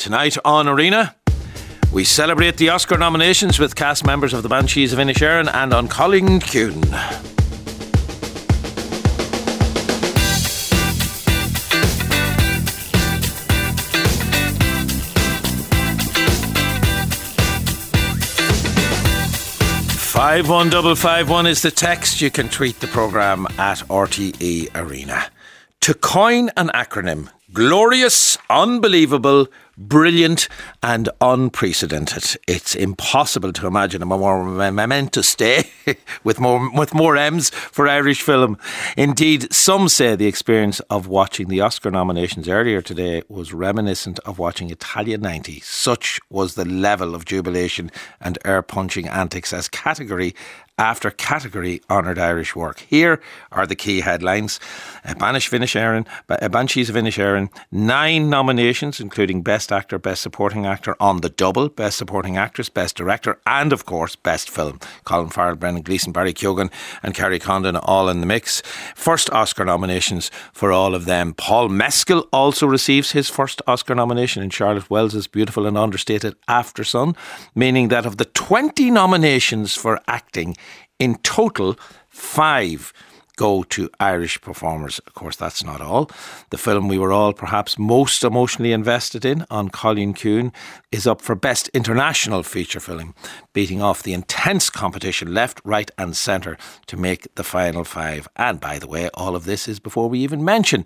[0.00, 1.14] Tonight on Arena,
[1.92, 5.88] we celebrate the Oscar nominations with cast members of the Banshees of Inisherin and An
[5.88, 6.82] Cailín Ciúin.
[19.98, 22.22] Five one double five one is the text.
[22.22, 25.26] You can tweet the program at RTE Arena.
[25.82, 29.48] To coin an acronym, glorious, unbelievable,
[29.80, 30.46] brilliant,
[30.82, 32.38] and unprecedented.
[32.46, 35.70] It's impossible to imagine a more momentous day
[36.24, 38.58] with more with more M's for Irish film.
[38.96, 44.38] Indeed, some say the experience of watching the Oscar nominations earlier today was reminiscent of
[44.38, 45.60] watching Italia 90.
[45.60, 47.90] Such was the level of jubilation
[48.20, 50.34] and air punching antics as category
[50.80, 52.80] after category honoured Irish work.
[52.88, 53.20] Here
[53.52, 54.58] are the key headlines.
[55.18, 61.20] Banish Finish Aaron, Banshees of Inisherin, nine nominations, including Best Actor, Best Supporting Actor on
[61.20, 64.80] the double, Best Supporting Actress, Best Director, and of course, Best Film.
[65.04, 68.62] Colin Farrell, Brendan Gleeson, Barry Keoghan, and Kerry Condon all in the mix.
[68.94, 71.34] First Oscar nominations for all of them.
[71.34, 77.14] Paul Mescal also receives his first Oscar nomination in Charlotte Wells's beautiful and understated Aftersun,
[77.54, 80.56] meaning that of the 20 nominations for acting,
[81.00, 81.76] in total,
[82.08, 82.92] five
[83.40, 84.98] go to Irish performers.
[85.06, 86.10] Of course, that's not all.
[86.50, 90.52] The film we were all perhaps most emotionally invested in, An Cailín Ciúin,
[90.92, 93.14] is up for Best International Feature Film,
[93.54, 98.28] beating off the intense competition left, right, and centre to make the final five.
[98.36, 100.84] And by the way, all of this is before we even mention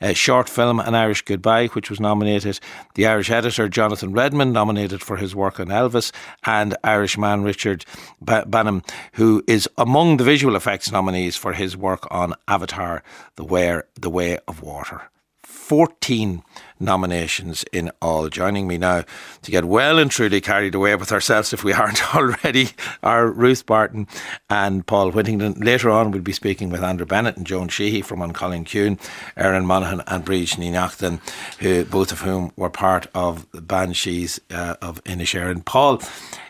[0.00, 2.58] a short film, An Irish Goodbye, which was nominated.
[2.96, 6.10] The Irish editor, Jonathan Redmond, nominated for his work on Elvis,
[6.42, 7.84] and Irishman Richard
[8.24, 13.02] Banham, who is among the visual effects nominees for his work work on Avatar,
[13.36, 15.02] The Way, the Way of Water.
[15.42, 16.42] 14
[16.82, 18.28] nominations in all.
[18.28, 19.04] Joining me now
[19.42, 22.70] to get well and truly carried away with ourselves, if we aren't already,
[23.02, 24.06] are Ruth Barton
[24.50, 25.54] and Paul Whittington.
[25.60, 28.98] Later on, we'll be speaking with Andrew Bennett and Joan Sheehy from An Cailín Ciúin,
[29.36, 31.20] Aaron Monaghan and Bríd Ní Neachtain,
[31.60, 35.64] who both of whom were part of the Banshees uh, of Inisherin.
[35.64, 36.02] Paul,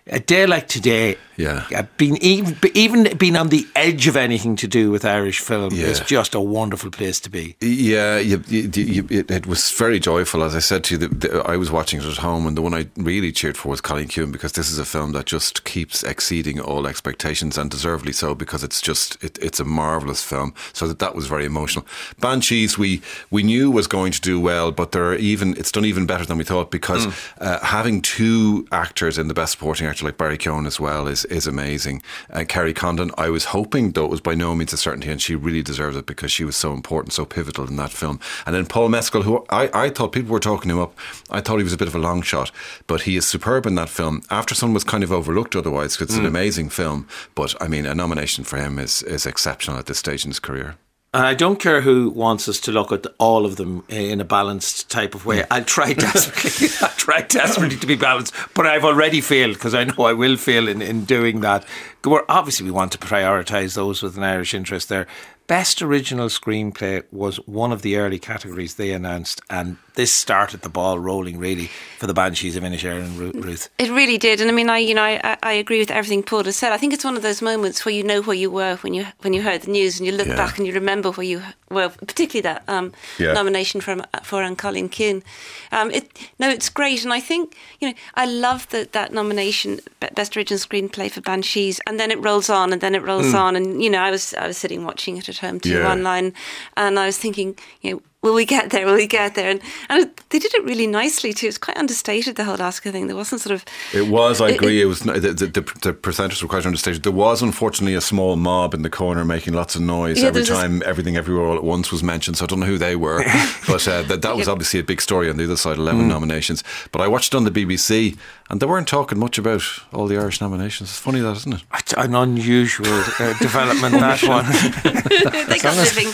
[0.09, 4.57] a day like today, yeah, uh, being even even being on the edge of anything
[4.57, 5.87] to do with Irish film Yeah.
[5.87, 7.57] is just a wonderful place to be.
[7.61, 10.22] Yeah, you, you, you, it, it was very joyful.
[10.23, 12.63] As I said to you, the, the, I was watching it at home, and the
[12.63, 15.65] one I really cheered for was Cailín Ciúin because this is a film that just
[15.65, 20.55] keeps exceeding all expectations, and deservedly so because it's just it, it's a marvelous film.
[20.73, 21.87] So that that was very emotional.
[22.21, 26.07] Banshees, we we knew was going to do well, but they're even it's done even
[26.07, 27.07] better than we thought because
[27.39, 31.25] uh, having two actors in the best supporting actor like Barry Keoghan as well is
[31.27, 32.03] is amazing.
[32.31, 35.21] And Kerry Condon, I was hoping though it was by no means a certainty, and
[35.21, 38.21] she really deserves it because she was so important, so pivotal in that film.
[38.47, 40.97] And then Paul Mescal, who I, I thought people were talking him up,
[41.31, 42.51] I thought he was a bit of a long shot,
[42.87, 44.23] but he is superb in that film.
[44.23, 46.29] Aftersun was kind of overlooked otherwise because it's an mm.
[46.29, 50.25] amazing film, but I mean a nomination for him is is exceptional at this stage
[50.25, 50.77] in his career.
[51.15, 54.25] And I don't care who wants us to look at all of them in a
[54.25, 55.41] balanced type of way.
[55.41, 55.47] Mm.
[55.51, 56.69] I'll try desperately.
[56.81, 60.39] I'll try desperately to be balanced, but I've already failed because I know I will
[60.39, 61.67] fail in, in doing that.
[62.03, 65.07] We're, obviously, we want to prioritise those with an Irish interest there.
[65.53, 70.71] Best original screenplay was one of the early categories they announced, and this started the
[70.71, 71.69] ball rolling really
[71.99, 73.69] for the Banshees of Inisherin and Ruth.
[73.79, 76.45] It really did, and I mean, I you know, I, I agree with everything Paul
[76.45, 76.73] has said.
[76.73, 79.05] I think it's one of those moments where you know where you were when you
[79.21, 80.37] when you heard the news, and you look Yeah.
[80.37, 83.35] back and you remember where you were, particularly that um, Yeah.
[83.35, 85.23] nomination from for An Cailín Ciúin.
[85.71, 86.09] Um, it
[86.39, 89.81] no, it's great, and I think you know, I love that that nomination,
[90.15, 93.55] best original screenplay for Banshees, and then it rolls on, and then it rolls on,
[93.55, 95.91] and you know, I was I was sitting watching it at home too Yeah.
[95.93, 96.33] online,
[96.79, 98.03] and I was thinking, you know.
[98.25, 98.87] Will we get there?
[98.87, 99.51] Will we get there?
[99.51, 101.49] And, and it- they did it really nicely too.
[101.49, 103.09] It's quite understated the whole Oscar thing.
[103.09, 104.79] There wasn't sort of It was, I agree.
[104.79, 107.03] it- It, was the, the, the, percentages were quite understated.
[107.03, 110.43] There was unfortunately a small mob in the corner making lots of noise Yeah, every
[110.43, 112.37] there's this- time everything everywhere all at once was mentioned.
[112.37, 113.25] So I don't know who they were,
[113.67, 115.77] but uh, that, that was obviously a big story on the other side.
[115.79, 118.17] Eleven nominations, but I watched it on the BBC,
[118.51, 119.63] and they weren't talking much about
[119.93, 120.91] all the Irish nominations.
[120.91, 121.65] It's funny that, isn't it?
[121.79, 124.45] It's an unusual uh, development, that one.
[125.49, 126.09] they got living.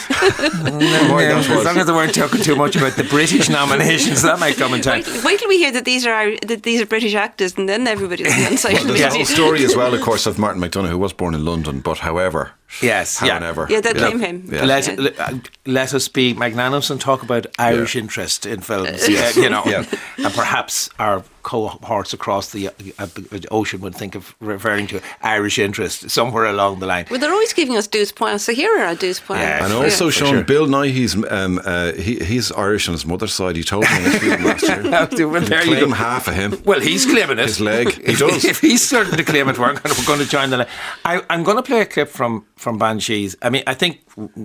[1.09, 4.57] Boy, as long as they weren't talking too much about the British nominations, that might
[4.57, 5.03] come in time.
[5.07, 7.87] wait, wait till we hear that these are that these are British actors, and then
[7.87, 9.07] everybody will be on social Well, there's media.
[9.09, 11.81] a whole story as well, of course, of Martin McDonagh, who was born in London,
[11.81, 12.53] but however,
[12.83, 13.39] Yes, yeah.
[13.41, 13.67] however.
[13.71, 14.49] Yeah, they You know, claim him.
[14.53, 14.65] yeah.
[14.65, 14.95] Let, Yeah.
[14.99, 15.33] let, uh,
[15.65, 18.03] let us be magnanimous and talk about Irish Yeah.
[18.03, 19.03] interest in films.
[19.09, 19.85] uh, you know, Yeah.
[20.19, 22.69] and perhaps our cohorts across the
[22.99, 23.07] uh,
[23.51, 27.07] ocean would think of referring to Irish interest somewhere along the line.
[27.11, 29.45] Well, they're always giving us douze points, so here are our douze points.
[29.45, 29.65] Yeah.
[29.65, 30.45] And also, for Sean, sure.
[30.45, 33.57] Bill Nighy, he's um, uh, he, he's Irish on his mother's side.
[33.57, 34.83] He told me in a film last year.
[35.31, 35.95] well, there you Claim go.
[35.95, 36.61] half of him.
[36.67, 37.47] Well, he's claiming it.
[37.47, 37.89] His leg.
[38.09, 38.45] He If- does.
[38.45, 40.67] If he's starting to claim it, we're going to, we're going to join the line.
[41.07, 43.37] I, I'm going to play a clip from, from Banshees.
[43.41, 44.01] I mean, I think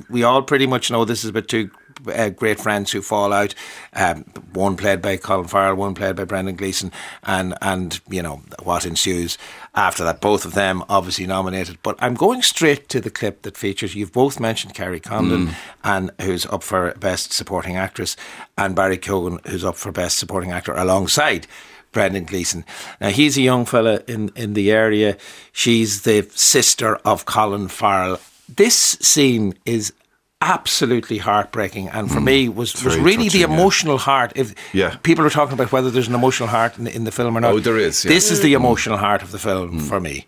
[0.10, 1.70] we all pretty much know this is about two
[2.08, 3.54] uh, great friends who fall out.
[3.94, 6.92] Um, one played by Colin Farrell, one played by Brendan Gleeson,
[7.24, 9.38] and and you know what ensues
[9.76, 10.22] after that.
[10.22, 11.78] Both of them obviously nominated.
[11.84, 13.96] But I'm going straight to the clip that features.
[13.96, 18.16] You've both mentioned Kerry Condon, and who's up for Best Supporting Actress,
[18.58, 21.48] and Barry Keoghan, who's up for Best Supporting Actor alongside.
[21.94, 22.66] Brendan Gleeson.
[23.00, 25.16] Now he's a young fella in, in the area.
[25.52, 28.20] She's the sister of Colin Farrell.
[28.50, 29.94] This scene is
[30.44, 32.26] absolutely heartbreaking, and for hmm.
[32.26, 33.58] me was, was very really the touching, yeah.
[33.58, 34.34] emotional heart.
[34.36, 34.96] If Yeah.
[35.04, 37.42] people are talking about whether there's an emotional heart in the, in the film or
[37.42, 38.10] not, Oh, there is, yeah.
[38.10, 38.64] This is the hmm.
[38.64, 39.80] emotional heart of the film hmm.
[39.80, 40.28] for me.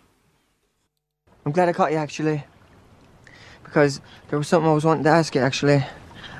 [1.44, 2.44] I'm glad I caught you actually.
[3.62, 5.84] Because there was something I was wanting to ask you actually.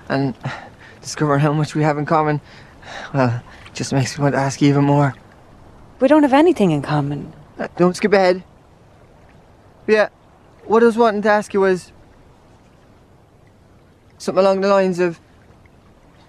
[0.09, 0.35] And
[1.01, 2.41] discovering how much we have in common,
[3.13, 3.43] well,
[3.75, 5.15] just makes me want to ask you even more.
[6.01, 7.33] We don't have anything in common.
[7.59, 8.45] Uh, Don't skip ahead.
[9.87, 10.09] Yeah,
[10.65, 11.93] what I was wanting to ask you was
[14.19, 15.21] something along the lines of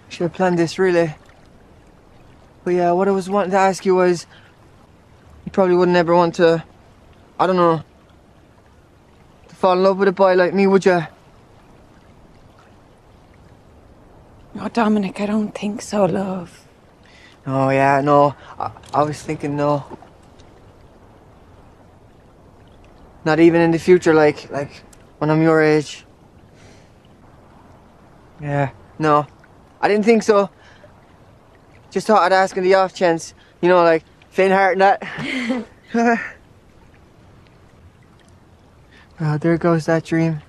[0.08, 1.14] should have planned this really.
[2.64, 4.26] But yeah, what I was wanting to ask you was
[5.44, 6.64] you probably wouldn't ever want to
[7.38, 7.82] I don't know
[9.48, 11.06] to fall in love with a boy like me, would you?
[14.54, 16.66] No, Dominic, I don't think so, love.
[17.46, 18.34] Oh yeah, no.
[18.58, 19.84] I, I was thinking no.
[23.24, 24.82] Not even in the future, like like
[25.18, 26.04] when I'm your age.
[28.40, 29.26] Yeah, no.
[29.80, 30.50] I didn't think so.
[31.90, 35.64] Just thought I'd ask in the off chance, you know, like faint heart and that.
[39.20, 40.42] oh, there goes that dream.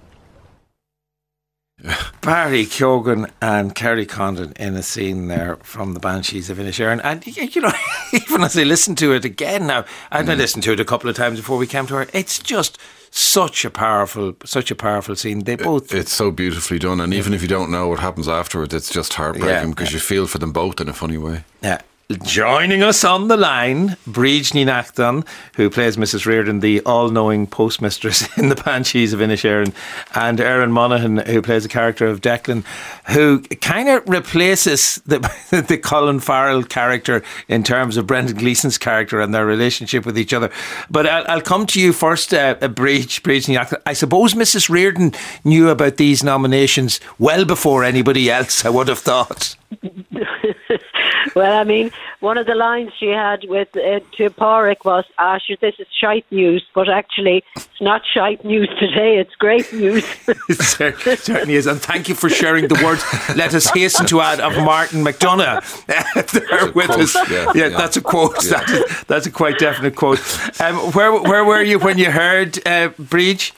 [2.22, 7.00] Barry Keoghan and Kerry Condon in a scene there from the Banshees of Inisherin.
[7.04, 7.72] And, you know,
[8.14, 10.38] even as I listen to it again now, and I mm.
[10.38, 12.78] listened to it a couple of times before we came to her, it's just
[13.12, 15.44] such a powerful, such a powerful scene.
[15.44, 15.94] They both.
[15.94, 19.14] It's so beautifully done, and even if you don't know what happens afterwards, it's just
[19.14, 19.96] heartbreaking Yeah, because yeah.
[19.96, 21.44] you feel for them both in a funny way.
[21.62, 21.82] Yeah.
[22.24, 25.28] Joining us on the line, Bríd Neachtain,
[25.58, 26.26] who plays Mrs.
[26.26, 29.76] Reardon, the all-knowing postmistress in the Banshees of Inisherin,
[30.16, 32.66] and Aaron Monaghan, who plays the character of Declan,
[33.10, 35.20] who kind of replaces the
[35.68, 40.34] the Colin Farrell character in terms of Brendan Gleeson's character and their relationship with each
[40.34, 40.50] other.
[40.90, 43.82] But I'll, I'll come to you first, uh, Bríd Neachtain.
[43.86, 44.68] I suppose Mrs.
[44.68, 45.14] Reardon
[45.44, 49.56] knew about these nominations well before anybody else, I would have thought.
[51.36, 55.38] well, I mean, one of the lines she had with uh, to Pádraic was, "Ah,
[55.38, 59.18] sure, this is shite news," but actually, it's not shite news today.
[59.18, 60.06] It's great news.
[60.50, 61.68] It cer- certainly is.
[61.68, 63.04] And thank you for sharing the words.
[63.36, 65.62] Let us hasten to add of Martin McDonagh
[66.32, 67.16] there with quote, us.
[67.16, 67.70] Yeah, yeah, yeah.
[67.70, 68.40] that's a quote.
[68.50, 70.20] That is, that's a quite definite quote.
[70.62, 73.52] Um, where where were you when you heard uh, Bríd?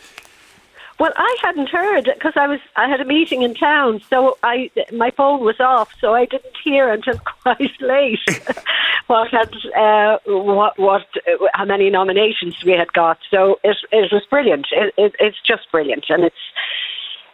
[1.01, 4.69] Well, I hadn't heard because I was I had a meeting in town, so I
[4.93, 8.19] my phone was off, so I didn't hear until quite late
[9.07, 11.07] what had uh, what what
[11.55, 13.17] how many nominations we had got.
[13.31, 14.67] So it it was brilliant.
[14.71, 16.43] It, it, it's just brilliant, and it's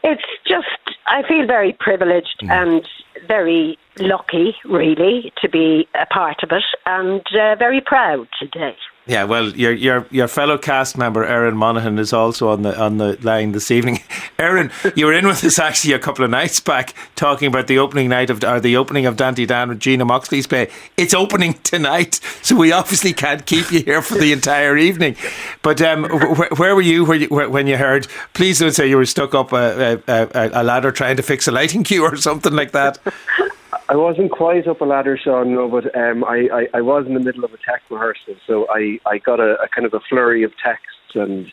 [0.01, 2.87] it's just I feel very privileged and
[3.27, 8.77] very lucky, really, to be a part of it, and uh, very proud today.
[9.07, 12.97] Yeah, well, your your your fellow cast member Aaron Monaghan is also on the on
[12.97, 13.99] the line this evening.
[14.39, 17.79] Aaron, you were in with us actually a couple of nights back talking about the
[17.79, 20.69] opening night of or the opening of Dante Dan with Gina Moxley's play.
[20.97, 25.15] It's opening tonight, so we obviously can't keep you here for the entire evening.
[25.61, 28.07] But um, wh- where were you, where you wh- when you heard?
[28.33, 31.51] Please don't say you were stuck up a, a, a ladder trying to fix a
[31.53, 32.97] lighting cue or something like that.
[33.89, 37.13] I wasn't quite up a ladder, Sean, no, but um, I, I, I was in
[37.13, 40.01] the middle of a tech rehearsal, so I, I got a, a kind of a
[40.09, 41.51] flurry of texts and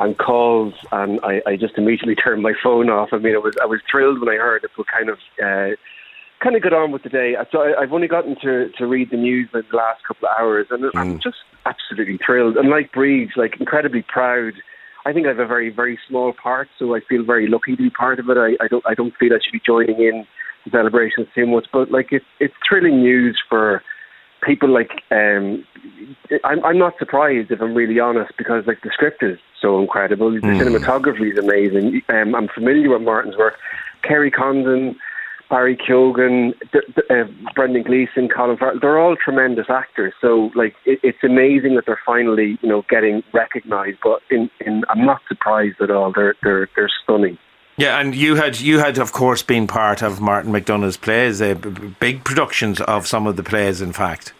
[0.00, 3.10] and calls, and I, I just immediately turned my phone off.
[3.12, 5.76] I mean, I was I was thrilled when I heard it, but kind of uh,
[6.42, 7.34] kind of got on with the day.
[7.52, 10.34] So I, I've only gotten to, to read the news in the last couple of
[10.38, 12.56] hours, and I'm just absolutely thrilled.
[12.56, 14.54] And like Breeze, like incredibly proud.
[15.06, 17.82] I think I have a very very small part, so I feel very lucky to
[17.82, 18.36] be part of it.
[18.36, 20.26] I, I don't I don't feel I should be joining in
[20.70, 23.82] celebrations too much, but like it's it's thrilling news for
[24.42, 25.64] people like um,
[26.44, 30.30] I'm, I'm not surprised if I'm really honest because like the script is so incredible.
[30.30, 32.02] The cinematography is amazing.
[32.08, 33.54] Um, I'm familiar with Martin's work.
[34.02, 34.96] Kerry Condon,
[35.50, 40.12] Barry Keoghan, D- D- uh, Brendan Gleeson, Colin Farrell, they're all tremendous actors.
[40.20, 43.98] So like it, it's amazing that they're finally you know getting recognised.
[44.02, 46.12] But in, in I'm not surprised at all.
[46.14, 47.38] They're they're they're stunning.
[47.78, 51.54] Yeah, and you had you had of course been part of Martin McDonagh's plays, uh,
[52.00, 53.80] big productions of some of the plays.
[53.80, 54.32] In fact,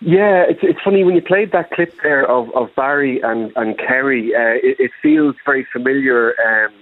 [0.00, 3.78] Yeah, it's it's funny when you played that clip there of, of Barry and and
[3.78, 4.34] Kerry.
[4.34, 6.74] Uh, it, it feels very familiar um,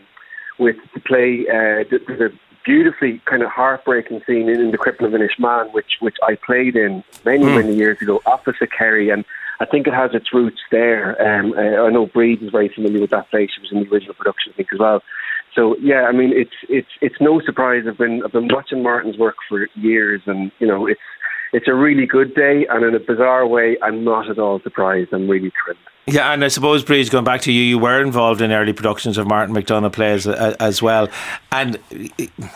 [0.58, 1.46] with the play.
[1.49, 2.32] Uh, the, the
[2.64, 6.75] beautifully kind of heartbreaking scene in, in the Cripple of Inishmaan, which which I played
[6.75, 9.25] in many many years ago, opposite Kerry, and
[9.61, 11.11] I think it has its roots there.
[11.23, 13.46] Um, I know Bríd is very familiar with that play.
[13.46, 15.00] She was in the original production, I think, as well.
[15.54, 17.84] So yeah, I mean, it's it's it's no surprise.
[17.88, 21.00] I've been I've been watching Martin's work for years, and you know, it's
[21.52, 25.11] it's a really good day, and in a bizarre way, I'm not at all surprised.
[25.12, 25.78] I'm really thrilled.
[26.06, 29.16] Yeah, and I suppose Bríd, going back to you, you were involved in early productions
[29.16, 31.08] of Martin McDonagh plays uh, as well,
[31.50, 31.78] and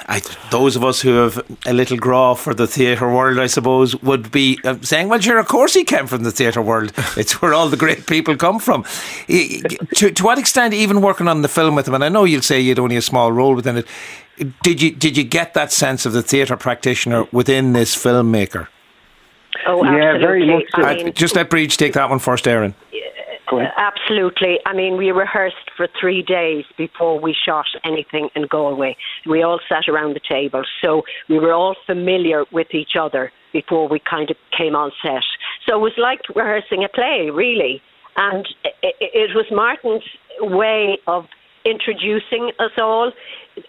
[0.06, 3.96] I, those of us who have a little grá for the theatre world, I suppose,
[4.02, 6.92] would be uh, saying, "Well, sure, of course he came from the theatre world.
[7.16, 8.84] It's where all the great people come from."
[9.28, 12.42] To, to what extent, even working on the film with him, and I know you'll
[12.42, 13.86] say you had only a small role within it.
[14.62, 18.68] Did you did you get that sense of the theatre practitioner within this filmmaker?
[19.66, 20.82] Oh, Yeah, very much so.
[20.82, 22.74] I Uh, mean, just let Bríd take that one first, Aaron.
[23.76, 24.58] Absolutely.
[24.66, 28.96] I mean, we rehearsed for three days before we shot anything in Galway.
[29.26, 33.88] We all sat around the table, so we were all familiar with each other before
[33.88, 35.22] we kind of came on set.
[35.66, 37.82] So it was like rehearsing a play, really.
[38.16, 38.46] And
[38.82, 40.04] it, it was Martin's
[40.40, 41.26] way of
[41.64, 43.12] introducing us all,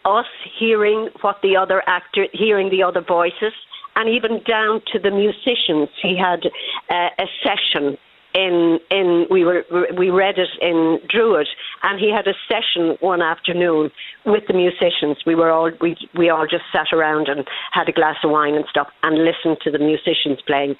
[0.05, 0.25] us
[0.57, 3.53] hearing what the other actor, hearing the other voices,
[3.95, 5.89] and even down to the musicians.
[6.01, 6.45] He had
[6.89, 7.97] uh, a session
[8.33, 9.63] in in we were
[9.97, 11.47] we read it in Druid,
[11.83, 13.91] and he had a session one afternoon
[14.25, 15.17] with the musicians.
[15.25, 18.55] We were all we we all just sat around and had a glass of wine
[18.55, 20.75] and stuff and listened to the musicians playing.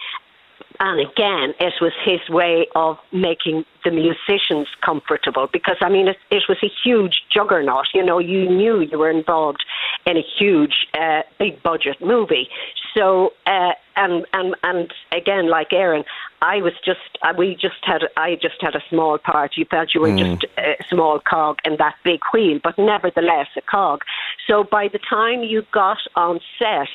[0.80, 6.18] And again, it was his way of making the musicians comfortable because, I mean, it,
[6.32, 7.88] it was a huge juggernaut.
[7.94, 9.64] You know, you knew you were involved
[10.06, 12.48] in a huge, uh, big budget movie.
[12.96, 16.06] So, uh, and, and, and again, like Aaron,
[16.42, 19.58] I was just, uh, we just had, I just had a small part.
[19.58, 23.62] You felt you were just a small cog in that big wheel, but nevertheless a
[23.62, 24.04] cog.
[24.48, 26.88] So by the time you got on set,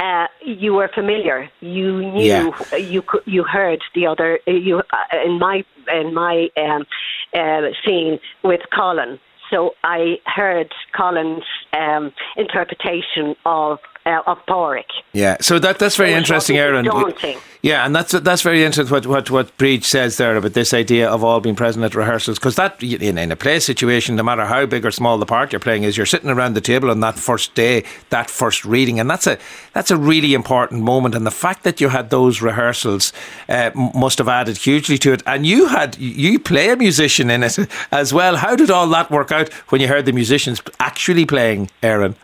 [0.00, 1.48] uh, you were familiar.
[1.60, 2.24] You knew.
[2.24, 2.76] Yeah.
[2.76, 4.40] You you heard the other.
[4.46, 6.86] You uh, in my in my um,
[7.34, 9.20] uh, scene with Colin.
[9.50, 14.84] So I heard Colin's um, interpretation of uh, of Pádraic.
[15.12, 16.84] Yeah, so that that's very It interesting, Aaron.
[16.84, 17.38] daunting.
[17.62, 21.10] Yeah, and that's that's very interesting what what what Bríd says there about this idea
[21.10, 24.46] of all being present at rehearsals because that in, in a play situation, no matter
[24.46, 27.00] how big or small the part you're playing is, you're sitting around the table on
[27.00, 29.36] that first day, that first reading, and that's a
[29.74, 31.14] that's a really important moment.
[31.14, 33.12] And the fact that you had those rehearsals
[33.48, 35.22] uh, must have added hugely to it.
[35.26, 37.58] And you had you play a musician in it
[37.92, 38.36] as well.
[38.36, 42.16] How did all that work out when you heard the musicians actually playing, Aaron?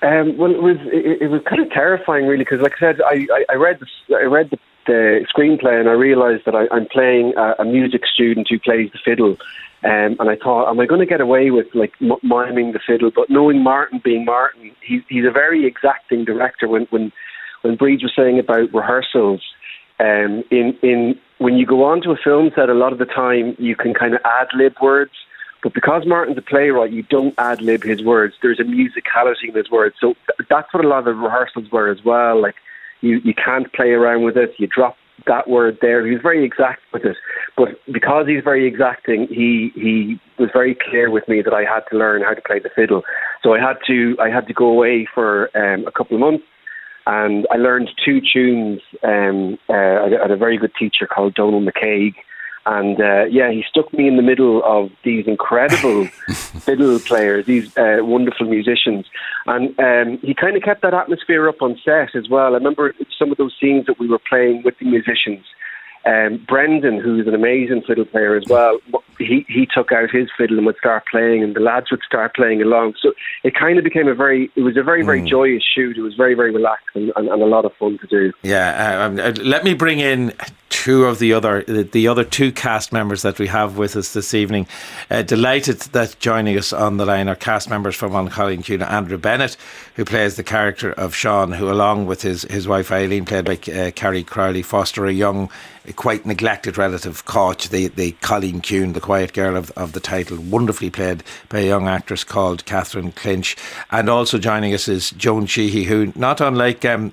[0.00, 3.00] Um, well, it was it, it was kind of terrifying, really, because like I said,
[3.00, 6.72] I, I, I read the I read the, the screenplay and I realised that I,
[6.72, 9.36] I'm playing a, a music student who plays the fiddle,
[9.82, 12.80] um, and I thought, am I going to get away with like m- miming the
[12.86, 13.10] fiddle?
[13.12, 16.68] But knowing Martin being Martin, he, he's a very exacting director.
[16.68, 17.10] When when
[17.62, 19.42] when Bríd was saying about rehearsals,
[19.98, 23.56] um, in in when you go onto a film set, a lot of the time
[23.58, 25.12] you can kind of ad lib words.
[25.62, 28.34] But because Martin's a playwright, you don't ad lib his words.
[28.42, 29.96] There's a musicality in his words.
[30.00, 32.40] So th- that's what a lot of the rehearsals were as well.
[32.40, 32.54] Like
[33.00, 34.54] you, you can't play around with it.
[34.58, 34.96] You drop
[35.26, 36.06] that word there.
[36.06, 37.16] He's very exact with it.
[37.56, 41.80] But because he's very exacting, he he was very clear with me that I had
[41.90, 43.02] to learn how to play the fiddle.
[43.42, 46.44] So I had to I had to go away for um, a couple of months
[47.08, 48.80] and I learned two tunes.
[49.02, 52.12] Um, uh, had a very good teacher called Donald McCaig,
[52.68, 56.04] and uh, yeah, he stuck me in the middle of these incredible
[56.66, 59.06] fiddle players, these uh, wonderful musicians,
[59.46, 62.52] and um, he kind of kept that atmosphere up on set as well.
[62.52, 65.46] I remember some of those scenes that we were playing with the musicians.
[66.04, 68.78] Um, Brendan, who's an amazing fiddle player as well,
[69.18, 72.34] he he took out his fiddle and would start playing, and the lads would start
[72.34, 72.94] playing along.
[73.00, 73.12] So
[73.44, 75.96] it kind of became a very, it was a very, very joyous shoot.
[75.96, 78.32] It was very, very relaxed and, and, and a lot of fun to do.
[78.42, 80.32] Yeah, uh, um, uh, let me bring in
[80.78, 84.12] two of the other the, the other two cast members that we have with us
[84.12, 84.64] this evening.
[85.10, 88.88] Uh, delighted that joining us on the line are cast members from An Cailín Ciúin,
[88.88, 89.56] Andrew Bennett,
[89.96, 93.58] who plays the character of Sean, who along with his, his wife Eileen, played by
[93.72, 95.50] uh, Carrie Crowley, foster a young
[95.96, 100.38] quite neglected relative Cáit, the, the Cailín Ciúin, the quiet girl of, of the title,
[100.38, 103.56] wonderfully played by a young actress called Catherine Clinch.
[103.90, 107.12] And also joining us is Joan Sheehy, who, not unlike um,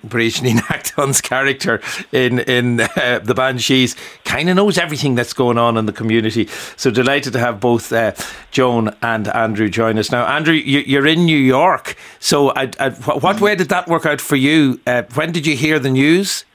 [0.70, 5.86] Acton's character in, in uh, The Banshees, kind of knows everything that's going on in
[5.86, 6.48] the community.
[6.76, 8.14] So delighted to have both uh,
[8.52, 10.12] Joan and Andrew join us.
[10.12, 11.96] Now, Andrew, you, are in New York.
[12.20, 14.80] So I, I, what way did that work out for you?
[14.88, 16.46] Uh, when did you hear the news?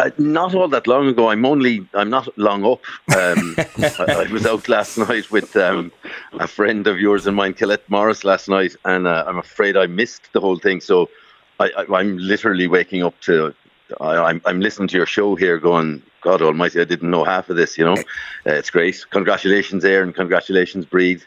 [0.00, 1.28] Uh, not all that long ago.
[1.28, 1.86] I'm only.
[1.92, 2.80] I'm not long up.
[3.14, 5.92] Um, I, I, was out last night with um,
[6.32, 9.86] a friend of yours and mine, Colette Morris, last night, and uh, I'm afraid I
[9.86, 10.80] missed the whole thing.
[10.80, 11.10] So
[11.58, 13.54] I, am literally waking up to.
[14.00, 17.24] I, am I'm, I'm listening to your show here, going, God Almighty, I didn't know
[17.24, 17.76] half of this.
[17.76, 17.96] You know,
[18.46, 19.04] uh, it's great.
[19.10, 20.14] Congratulations, Aaron.
[20.14, 21.22] Congratulations, Bríd.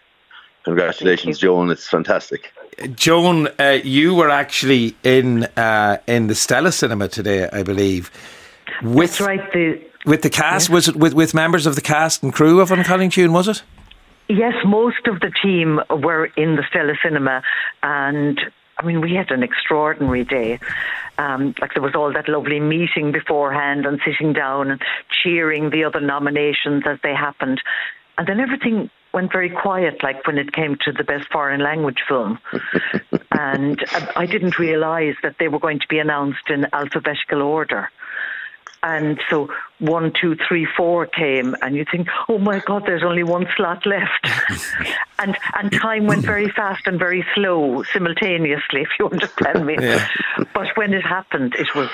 [0.63, 1.69] Congratulations, Joan.
[1.69, 2.51] It's fantastic.
[2.95, 8.09] Joan, uh, you were actually in uh, in the Stella Cinema today, I believe.
[8.81, 9.51] With, That's right.
[9.53, 12.71] The, with the cast, was it with, with members of the cast and crew of
[12.71, 13.63] An Cailín Ciúin, was it?
[14.29, 17.43] Yes, most of the team were in the Stella Cinema,
[17.81, 18.39] and
[18.77, 20.59] I mean, we had an extraordinary day.
[21.17, 25.83] Um, like there was all that lovely meeting beforehand and sitting down and cheering the
[25.83, 27.61] other nominations as they happened.
[28.17, 32.01] And then everything went very quiet, like when it came to the best foreign language
[32.07, 32.39] film.
[33.31, 33.83] and
[34.15, 37.89] I didn't realise that they were going to be announced in alphabetical order.
[38.83, 39.49] And so
[39.79, 43.85] one, two, three, four came, and you think, oh my God, there's only one slot
[43.85, 44.27] left.
[45.19, 49.77] and and time went very fast and very slow simultaneously, if you understand me.
[49.79, 50.07] Yeah.
[50.53, 51.89] But when it happened, it was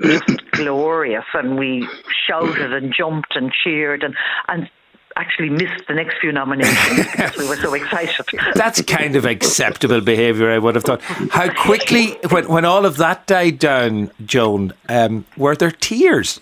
[0.00, 1.88] just glorious, and we
[2.26, 4.16] shouted and jumped and cheered, and
[4.48, 4.68] and
[5.16, 8.26] actually missed the next few nominations because we were so excited.
[8.54, 11.02] That's kind of acceptable behaviour, I would have thought.
[11.02, 16.40] How quickly, when, when all of that died down, Joan, um, were there tears?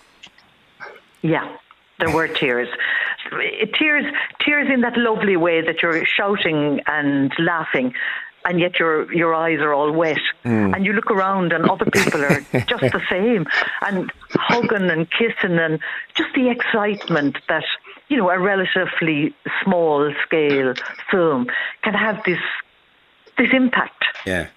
[1.23, 1.57] Yeah,
[1.99, 2.69] there were tears.
[3.79, 4.05] Tears,
[4.41, 7.95] tears in that lovely way that you're shouting and laughing,
[8.45, 10.75] and yet your your eyes are all wet, mm.
[10.75, 13.47] and you look around and other people are just the same,
[13.87, 15.79] and hugging and kissing, and
[16.15, 17.65] just the excitement that
[18.13, 20.75] you know, a relatively small scale
[21.11, 21.47] film
[21.83, 22.41] can have this
[23.39, 24.05] this impact.
[24.27, 24.49] Yeah.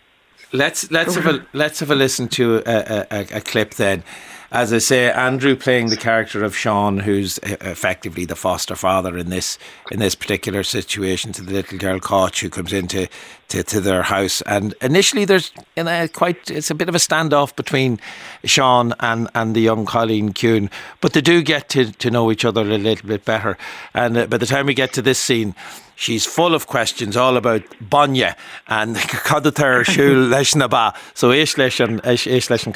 [0.51, 4.03] Let's let's have a let's have a listen to a, a, a clip then
[4.51, 9.29] as I say, Andrew playing the character of Sean, who's effectively the foster father in
[9.29, 9.57] this
[9.91, 13.07] in this particular situation to the little girl Cáit who comes into
[13.49, 14.41] to, to their house.
[14.43, 17.99] And initially, there's in a quite it's a bit of a standoff between
[18.43, 22.45] Sean and, and the young Cailín Ciúin, but they do get to, to know each
[22.45, 23.57] other a little bit better.
[23.93, 25.55] And uh, by the time we get to this scene,
[25.95, 28.35] she's full of questions all about Banya
[28.67, 30.93] and Cadatar Shul leis na ba.
[31.13, 32.73] So ish leis an ish leis an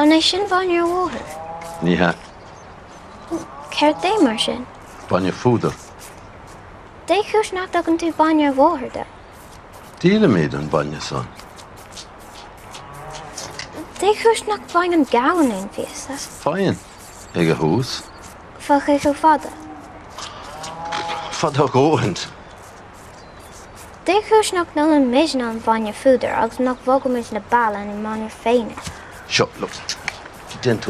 [0.00, 1.20] A nation van je water.
[1.82, 2.14] Ja.
[3.68, 4.66] Care de marsen.
[5.06, 5.72] Van your voeder.
[7.04, 9.06] De kus nak dat kunt u van je water.
[9.98, 11.24] Tiele met een van je son.
[13.98, 16.16] De kus nak van een gouden in vissen.
[16.16, 16.78] Fijn.
[17.32, 18.02] Ege hoes.
[18.58, 19.50] Van je vader.
[21.30, 22.28] Van de goend.
[24.02, 26.36] De kus nak dan een misnan van je voeder.
[26.36, 28.74] Als nak welkom in de balen en in je venen.
[29.30, 29.70] Sure, look,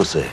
[0.06, 0.32] say.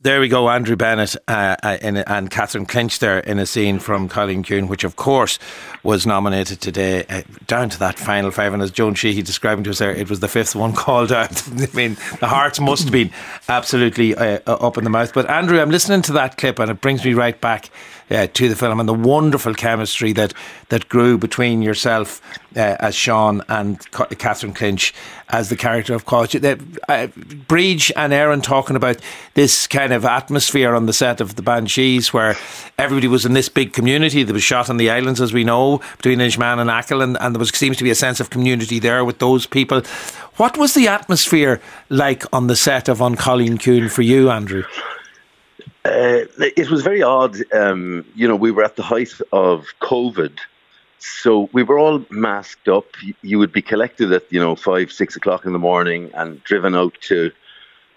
[0.00, 3.78] There we go, Andrew Bennett uh, uh, in, and Catherine Clinch there in a scene
[3.78, 5.38] from Cailín Ciúin, which of course
[5.82, 8.54] was nominated today, uh, down to that final five.
[8.54, 11.46] And as Joan Sheehy describing to us there, it was the fifth one called out.
[11.48, 13.10] I mean, the hearts must have been
[13.48, 15.12] absolutely uh, up in the mouth.
[15.12, 17.68] But Andrew, I'm listening to that clip and it brings me right back
[18.10, 20.32] uh, to the film and the wonderful chemistry that
[20.68, 22.20] that grew between yourself
[22.56, 24.94] uh, as Sean and Catherine Clinch
[25.30, 26.42] as the character of Cáit.
[26.88, 27.06] Uh,
[27.46, 28.98] Bríd and Aaron talking about
[29.34, 32.36] this kind of atmosphere on the set of the Banshees, where
[32.78, 34.22] everybody was in this big community.
[34.22, 37.34] that was shot on the islands, as we know, between Inishmaan and Achill, and, and
[37.34, 39.82] there was seems to be a sense of community there with those people.
[40.36, 44.62] What was the atmosphere like on the set of An Cailín Ciúin for you, Andrew?
[45.88, 47.36] Uh, it was very odd.
[47.52, 50.38] Um, you know, we were at the height of COVID,
[50.98, 52.86] so we were all masked up.
[53.22, 56.74] You would be collected at you know five, six o'clock in the morning and driven
[56.74, 57.32] out to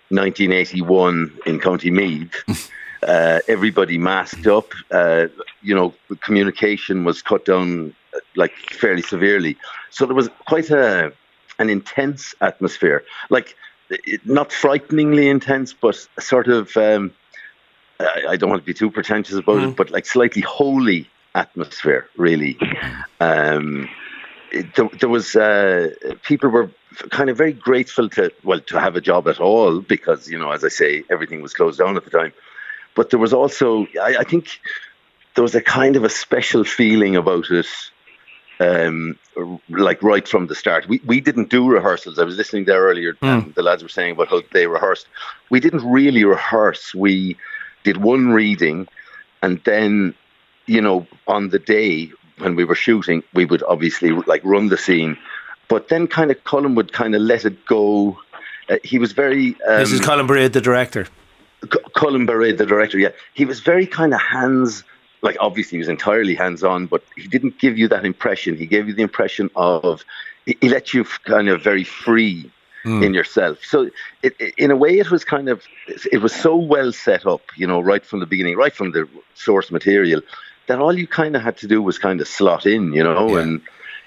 [0.10, 2.71] 1981 in County Meath.
[3.04, 4.71] uh, everybody masked up.
[4.89, 5.27] Uh,
[5.62, 7.93] you know, communication was cut down
[8.38, 9.58] like fairly severely.
[9.89, 11.12] So there was quite a
[11.60, 13.56] an intense atmosphere, like
[13.89, 16.77] it, not frighteningly intense, but sort of.
[16.77, 17.12] Um,
[18.05, 19.69] I, I don't want to be too pretentious about Mm.
[19.71, 22.57] it, but like slightly holy atmosphere, really.
[23.19, 23.87] Um,
[24.51, 25.89] it, there, there was uh,
[26.23, 26.71] people were
[27.11, 30.51] kind of very grateful to well to have a job at all because you know
[30.51, 32.33] as I say everything was closed down at the time,
[32.95, 34.59] but there was also I, I think
[35.35, 37.67] there was a kind of a special feeling about it.
[38.59, 39.17] Um,
[39.69, 42.19] like right from the start, we we didn't do rehearsals.
[42.19, 45.07] I was listening there earlier, and the lads were saying about how they rehearsed.
[45.49, 46.93] We didn't really rehearse.
[46.93, 47.37] We
[47.83, 48.87] did one reading,
[49.41, 50.13] and then,
[50.65, 54.77] you know, on the day when we were shooting, we would obviously like run the
[54.77, 55.17] scene,
[55.67, 58.17] but then kind of Colm would kind of let it go.
[58.69, 59.55] Uh, he was very.
[59.67, 61.05] Um, this is Colm Bairéad, the director.
[61.63, 64.83] C- Colm Bairéad, the director, yeah, he was very kind of hands,
[65.21, 68.57] like obviously he was entirely hands on, but he didn't give you that impression.
[68.57, 70.03] He gave you the impression of,
[70.45, 72.51] he, he let you kind of very free
[72.85, 73.59] in yourself.
[73.63, 73.89] So
[74.23, 75.63] it, it, in a way, it was kind of,
[76.11, 79.07] it was so well set up, you know, right from the beginning, right from the
[79.35, 80.21] source material,
[80.67, 83.35] that all you kind of had to do was kind of slot in, you know,
[83.37, 83.61] and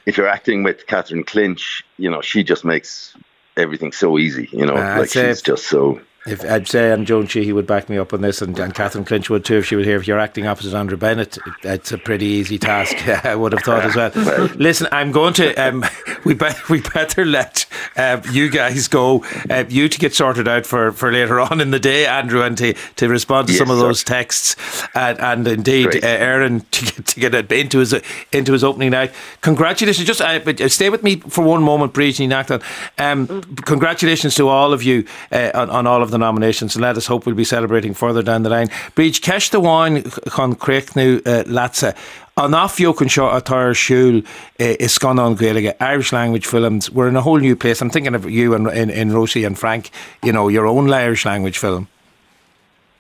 [0.07, 3.17] if you're acting with Catherine Clinch, you know, she just makes
[3.57, 6.01] everything so easy, you know, Uh, like she's just so.
[6.27, 9.05] If I'd say, and Joan Sheehy would back me up on this, and, and Catherine
[9.05, 9.99] Clinch would too if she was here.
[9.99, 12.97] If you're acting opposite Andrew Bennett, it's a pretty easy task.
[13.27, 14.47] I would have thought as well.
[14.57, 15.55] Listen, I'm going to.
[15.55, 15.85] Um,
[16.25, 19.23] we be, we better let uh, you guys go.
[19.51, 22.57] Uh, you to get sorted out for, for later on in the day, Andrew, and
[22.57, 23.85] to, to respond to Yes, some of sir.
[23.85, 24.57] those texts,
[24.95, 27.95] and, and indeed uh, Aaron to get, to get into his
[28.33, 29.13] into his opening night.
[29.43, 30.07] Congratulations!
[30.07, 32.63] Just uh, uh, stay with me for one moment, Bríd Neachtain.
[32.99, 36.97] Um, congratulations to all of you uh, on, on all of the nominations, and let
[36.97, 38.71] us hope we'll be celebrating further down the line.
[38.95, 40.03] Breach Kesh the wine
[40.35, 41.95] chun Creachnu uh, Latsa.
[42.37, 44.23] An can show a tire shul
[44.59, 46.91] is gone on Gaelige, Irish language films.
[46.91, 47.81] We're in a whole new place.
[47.81, 49.91] I'm thinking of you and in, in Rosie and Frank,
[50.23, 51.87] you know, your own Irish language film.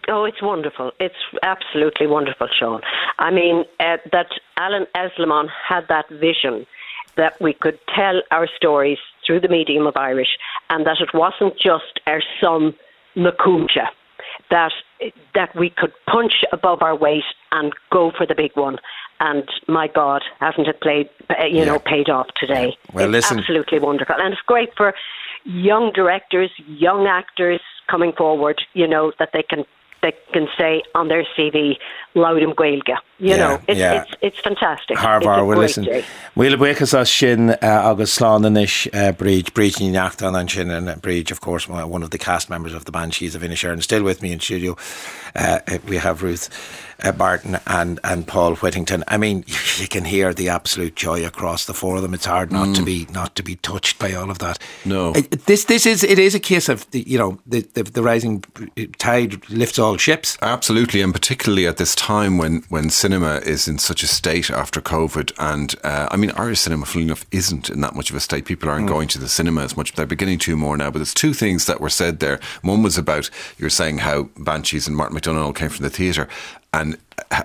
[0.07, 0.92] Oh, it's wonderful.
[1.00, 2.83] It's absolutely wonderful, Sean.
[3.18, 6.66] I mean, uh, that Alan Eslamon had that vision
[7.16, 10.37] that we could tell our stories through the medium of Irish
[10.70, 12.74] and that it wasn't just our son,
[13.16, 13.88] Nakuja,
[14.50, 14.72] that,
[15.35, 18.79] that we could punch above our weight and go for the big one.
[19.20, 22.77] And my God, hasn't it played, uh, you know, paid off today?
[22.92, 24.16] Well, it's listen- absolutely wonderful.
[24.18, 24.94] And it's great for
[25.44, 29.64] young directors, young actors coming forward, you know, that they can
[30.05, 31.79] they can say on their CV,
[32.14, 32.99] Loudham Gaelga.
[33.19, 34.03] You Yeah, know, it's, yeah.
[34.03, 34.97] it's it's fantastic.
[34.99, 35.88] Harvar, well, listen,
[36.35, 40.71] we'll break us as shin uh, agus slánanish uh, bridge, Bríd Ní Neachtain an shin
[40.71, 43.73] and uh, Bríd of course one of the cast members of the Banshees of Inisherin
[43.75, 44.77] and still with me in studio
[45.37, 46.49] uh, we have Ruth
[47.02, 49.44] uh, Barton and and Paul Whittington I mean
[49.78, 52.83] you can hear the absolute joy across the four of them it's hard not to
[52.83, 55.11] be not to be touched by all of that No.
[55.11, 58.02] Uh, this this is it is a case of the, you know the, the the
[58.02, 58.42] rising
[58.98, 63.78] tide lifts all ships Absolutely, and particularly at this time when, when cinema is in
[63.78, 67.80] such a state after COVID, and uh, I mean Irish cinema, funnily enough, isn't in
[67.80, 68.44] that much of a state.
[68.44, 69.92] People aren't going to the cinema as much.
[69.92, 70.90] They're beginning to more now.
[70.90, 72.40] But there's two things that were said there.
[72.62, 76.28] One was about you're saying how Banshees and Martin McDonagh all came from the theatre,
[76.74, 76.98] and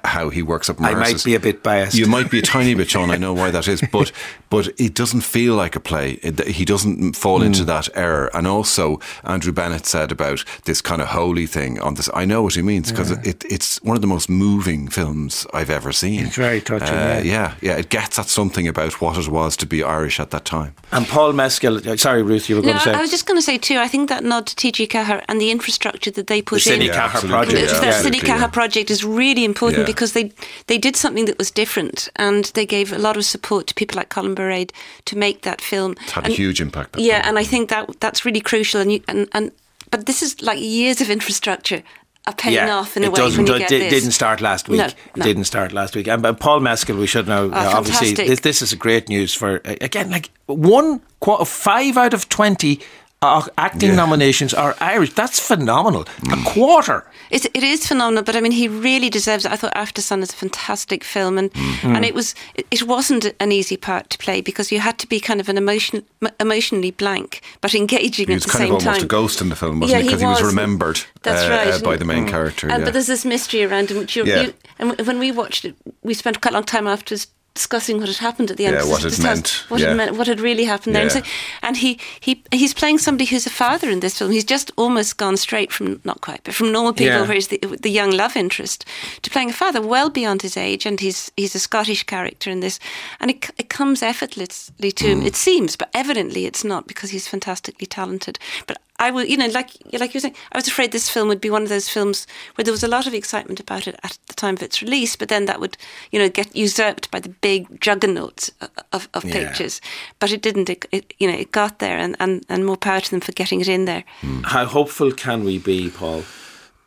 [0.04, 0.82] how he works up.
[0.82, 3.12] I might be a bit biased You might be a tiny bit, Sean.
[3.12, 4.12] I know why that is, but
[4.50, 6.14] but it doesn't feel like a play.
[6.24, 7.46] It, he doesn't fall Hmm.
[7.48, 8.30] into that error.
[8.34, 12.10] And also, Andrew Bennett said about this kind of holy thing on this.
[12.14, 15.70] I know what he means because it, it's one of the most moving films I've
[15.70, 16.26] ever seen.
[16.28, 17.24] It's very touching, Uh, yeah.
[17.24, 17.78] yeah, yeah.
[17.78, 20.74] It gets at something about what it was to be Irish at that time.
[20.92, 23.26] and Paul Mescal uh, sorry Ruth you were No, going to say I was just
[23.28, 23.78] going to say too.
[23.78, 26.82] I think that nod to TG4 and the infrastructure that they put The in.
[26.82, 27.30] Cine4 absolutely.
[27.30, 27.66] project, The- yeah.
[27.68, 28.48] that Cine absolutely, yeah.
[28.48, 29.86] project is really important Yeah.
[29.86, 30.32] because they
[30.68, 33.98] they did something that was different and they gave a lot of support to people
[33.98, 34.72] like Colm Bairéad
[35.06, 35.92] to make that film.
[36.02, 36.98] It's had And- a huge impact.
[36.98, 37.30] Yeah, film.
[37.30, 38.82] and I think that that's really crucial.
[38.82, 39.52] And you, and and
[39.92, 41.82] but this is like years of infrastructure
[42.28, 43.94] are paying off in a it way doesn't, when you it get di- this.
[43.94, 44.78] didn't start last week.
[44.80, 45.24] No, It no.
[45.26, 46.08] didn't start last week.
[46.08, 47.50] And, but Paul Mescal, we should know.
[47.50, 51.00] uh, obviously, this, this is a great news for again, like one
[51.46, 52.80] five out of twenty.
[53.22, 53.96] Uh, acting Yeah.
[53.98, 55.14] nominations are Irish.
[55.14, 56.06] That's phenomenal.
[56.32, 57.04] A quarter.
[57.30, 59.52] It's, it is phenomenal, but I mean, he really deserves it.
[59.52, 61.96] I thought Aftersun is a fantastic film, and Mm.
[61.96, 65.08] and it was it, it wasn't an easy part to play because you had to
[65.08, 66.04] be kind of an emotion
[66.40, 69.04] emotionally blank but engaging He at was the kind same of almost time.
[69.06, 70.08] a ghost in the film, wasn't Yeah, he?
[70.08, 70.50] Because he, was was.
[70.56, 71.74] remembered That's uh, right.
[71.74, 72.68] uh, by the main character.
[72.70, 72.86] And, yeah.
[72.86, 74.42] But there's this mystery around him, which you, Yeah.
[74.44, 78.08] you, and when we watched it, we spent quite a long time afterwards discussing what
[78.08, 78.76] had happened at the end.
[78.76, 79.92] Yeah, This- what it this has- meant, What, yeah.
[79.92, 81.04] it meant, what had really happened there.
[81.04, 81.22] And, so,
[81.62, 84.32] and he, he he's playing somebody who's a father in this film.
[84.32, 87.22] He's just almost gone straight from not quite, but from normal people, Yeah.
[87.26, 88.86] where he's the, the young love interest,
[89.24, 90.86] to playing a father well beyond his age.
[90.86, 92.80] And he's he's a Scottish character in this,
[93.20, 95.12] and it, it comes effortlessly to Mm.
[95.12, 95.26] him.
[95.26, 98.38] It seems, but evidently it's not because he's fantastically talented.
[98.68, 101.28] But I will, you know, like like you were saying, I was afraid this film
[101.30, 103.96] would be one of those films where there was a lot of excitement about it
[104.04, 105.78] at the time of its release, but then that would,
[106.12, 108.50] you know, get usurped by the big juggernaut
[108.92, 109.34] of, of Yeah.
[109.34, 109.82] pictures.
[110.20, 110.70] But it didn't.
[110.70, 113.32] It, it, you know, it got there, and, and, and more power to them for
[113.32, 114.04] getting it in there.
[114.22, 114.44] Hmm.
[114.44, 116.24] How hopeful can we be, Paul?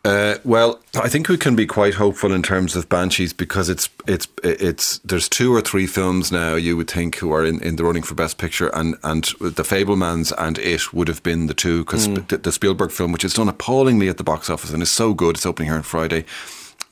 [0.05, 3.89] Uh, well, I think we can be quite hopeful in terms of Banshees because it's
[4.09, 7.77] it's it's there's two or three films now you would think who are in, in
[7.77, 11.55] the running for Best Picture and and the Fabelmans and it would have been the
[11.55, 14.83] two because the, the Spielberg film which has done appallingly at the box office and
[14.83, 16.25] is so good it's opening here on Friday.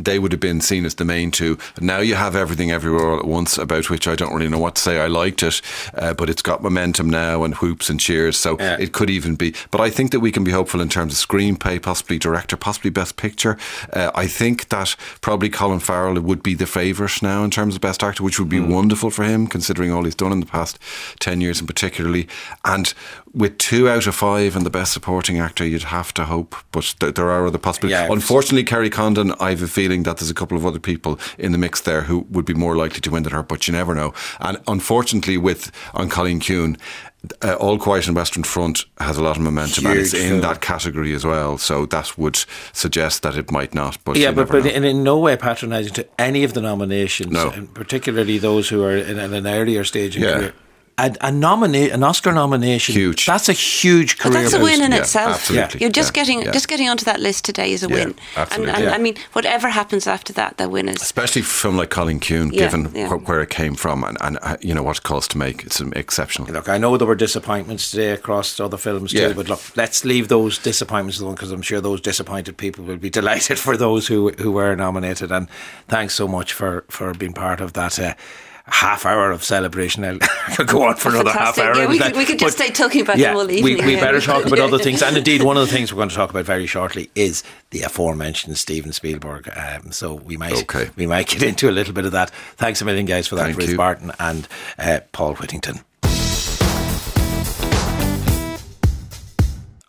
[0.04, 1.58] They would have been seen as the main two.
[1.80, 4.76] Now you have everything everywhere all at once, about which I don't really know what
[4.76, 4.98] to say.
[4.98, 5.60] I liked it,
[5.94, 8.38] uh, but it's got momentum now and whoops and cheers.
[8.38, 8.76] So Yeah.
[8.80, 9.54] it could even be.
[9.70, 12.90] But I think that we can be hopeful in terms of screenplay, possibly director, possibly
[12.90, 13.58] best picture.
[13.92, 17.80] Uh, I think that probably Colin Farrell would be the favourite now in terms of
[17.82, 20.78] best actor, which would be wonderful for him considering all he's done in the past
[21.18, 22.26] 10 years in particularly.
[22.64, 22.94] And
[23.32, 26.56] with two out of five and the best supporting actor, you'd have to hope.
[26.72, 28.00] But th- there are other possibilities.
[28.00, 28.12] Yeah.
[28.12, 31.52] Unfortunately, Kerry Condon, I have a feeling that there's a couple of other people in
[31.52, 33.94] the mix there who would be more likely to win than her, but you never
[33.94, 34.12] know.
[34.40, 36.76] And unfortunately, with An Cailín Ciúin,
[37.44, 40.28] uh, All Quiet on Western Front has a lot of momentum and it's Huge in
[40.30, 40.40] film.
[40.40, 41.56] that category as well.
[41.58, 43.96] So that would suggest that it might not.
[44.04, 47.50] But yeah, but, but in, in no way patronising to any of the nominations, No.
[47.50, 50.32] and particularly those who are in, an- an earlier stage in Yeah.
[50.38, 50.54] career.
[51.06, 53.24] A, a nomina- an Oscar nomination, Huge.
[53.26, 54.42] That's a huge But career.
[54.42, 54.70] that's a boost.
[54.72, 55.34] win in Yeah, itself.
[55.36, 55.80] absolutely.
[55.80, 56.50] You're just Yeah, getting yeah.
[56.58, 58.14] just getting onto that list today is a Yeah, win.
[58.36, 58.68] absolutely.
[58.68, 58.94] And, and Yeah.
[58.94, 61.00] I mean, whatever happens after that, they're winners.
[61.02, 63.08] Especially from like Cailín Ciúin, Yeah, given yeah.
[63.08, 65.64] wh- where it came from and, and uh, you know what it cost to make,
[65.64, 66.48] it's exceptional.
[66.52, 69.28] Look, I know there were disappointments today across other films Yeah.
[69.28, 72.98] too, but look, let's leave those disappointments alone because I'm sure those disappointed people will
[72.98, 75.30] be delighted for those who who were nominated.
[75.32, 75.48] And
[75.88, 77.98] thanks so much for for being part of that.
[77.98, 78.14] Uh,
[78.70, 80.04] Half hour of celebration.
[80.04, 80.18] I'll
[80.56, 81.76] could go on for another half hour.
[81.76, 83.84] Yeah, we could- we could just but- stay talking about yeah, them all we, evening,
[83.86, 84.00] we yeah.
[84.00, 85.02] better talk about other things.
[85.02, 87.82] And indeed, one of the things we're going to talk about very shortly is the
[87.82, 89.50] aforementioned Steven Spielberg.
[89.56, 90.90] Um, so we might Okay.
[90.96, 92.30] we might get into a little bit of that.
[92.56, 93.76] Thanks a million, guys, for that, Thank Ruth you.
[93.76, 95.80] Barton and uh, Paul Whittington.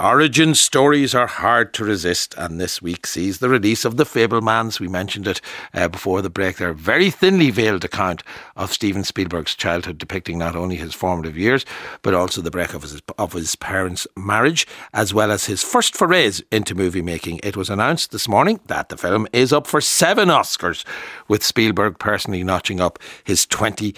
[0.01, 4.79] Origin stories are hard to resist, and this week sees the release of The Fabelmans.
[4.79, 5.41] We mentioned it
[5.75, 6.73] uh, before the break there.
[6.73, 8.23] Very thinly veiled account
[8.55, 11.67] of Steven Spielberg's childhood, depicting not only his formative years,
[12.01, 15.95] but also the break of his, of his parents' marriage, as well as his first
[15.95, 17.39] forays into movie making.
[17.43, 20.83] It was announced this morning that the film is up for seven Oscars,
[21.27, 23.93] with Spielberg personally notching up his 20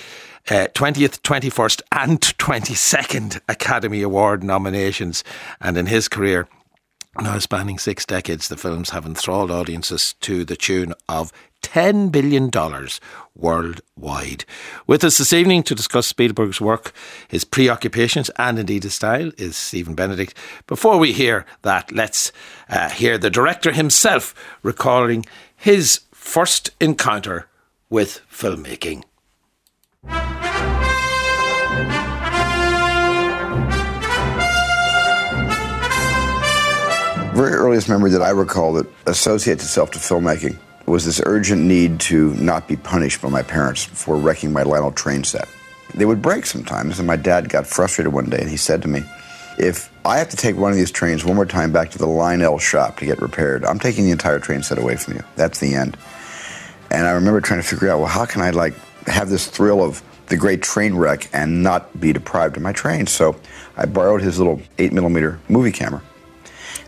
[0.49, 5.23] uh, 20th, 21st, and 22nd Academy Award nominations.
[5.61, 6.47] And in his career,
[7.19, 12.51] now spanning six decades, the films have enthralled audiences to the tune of $10 billion
[13.35, 14.45] worldwide.
[14.85, 16.91] With us this evening to discuss Spielberg's work,
[17.27, 20.35] his preoccupations, and indeed his style is Stephen Benedict.
[20.67, 22.31] Before we hear that, let's
[22.67, 25.25] uh, hear the director himself recalling
[25.55, 27.47] his first encounter
[27.89, 29.03] with filmmaking.
[37.33, 40.55] Very earliest memory that I recall that associates itself to filmmaking
[40.85, 44.91] was this urgent need to not be punished by my parents for wrecking my Lionel
[44.91, 45.47] train set.
[45.95, 48.87] They would break sometimes, and my dad got frustrated one day and he said to
[48.87, 49.03] me,
[49.57, 52.07] If I have to take one of these trains one more time back to the
[52.07, 55.23] Lionel shop to get repaired, I'm taking the entire train set away from you.
[55.35, 55.97] That's the end.
[56.91, 58.75] And I remember trying to figure out, well, how can I like
[59.07, 63.07] have this thrill of the great train wreck and not be deprived of my train?
[63.07, 63.35] So
[63.77, 66.01] I borrowed his little eight millimeter movie camera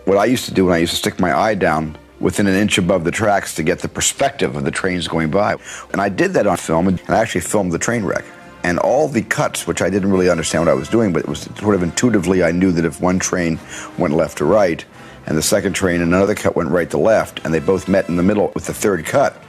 [0.05, 2.55] what I used to do when I used to stick my eye down within an
[2.55, 5.57] inch above the tracks to get the perspective of the trains going by.
[5.91, 8.23] And I did that on film, and I actually filmed the train wreck.
[8.63, 11.27] And all the cuts, which I didn't really understand what I was doing, but it
[11.27, 13.59] was sort of intuitively, I knew that if one train
[13.97, 14.83] went left to right,
[15.27, 18.07] and the second train and another cut went right to left, and they both met
[18.07, 19.41] in the middle with the third cut,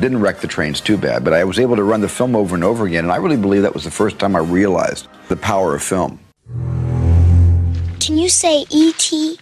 [0.00, 1.22] didn't wreck the trains too bad.
[1.24, 3.36] But I was able to run the film over and over again, and I really
[3.36, 6.18] believe that was the first time I realized the power of film.
[8.00, 9.38] Can you say E.T.?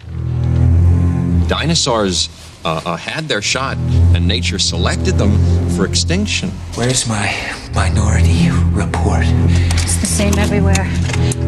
[1.47, 2.29] Dinosaurs
[2.65, 3.77] uh, uh, had their shot,
[4.15, 5.39] and nature selected them
[5.71, 6.51] for extinction.
[6.75, 7.33] Where's my
[7.75, 9.25] minority report?
[9.25, 10.91] It's the same everywhere.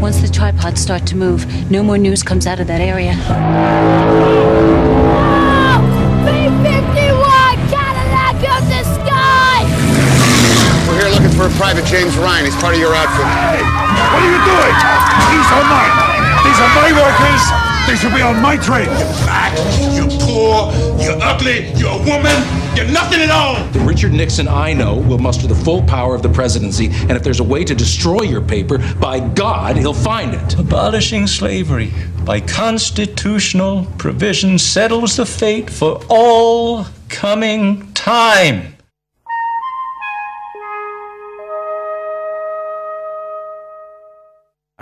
[0.01, 3.13] Once the tripods start to move, no more news comes out of that area.
[6.25, 7.10] B-51
[11.41, 12.45] for Private James Ryan.
[12.45, 13.25] He's part of your outfit.
[13.25, 13.65] Hey,
[14.13, 14.77] what are you doing?
[15.33, 15.95] These are mine.
[16.45, 17.43] These are my workers.
[17.89, 18.85] They should be on my train.
[18.85, 19.57] You're fat,
[19.97, 20.71] you're poor,
[21.03, 22.37] you're ugly, you're a woman,
[22.77, 23.65] you're nothing at all.
[23.73, 27.23] The Richard Nixon I know will muster the full power of the presidency, and if
[27.23, 30.59] there's a way to destroy your paper, by God, he'll find it.
[30.59, 31.91] Abolishing slavery
[32.27, 38.77] by constitutional provision settles the fate for all coming time.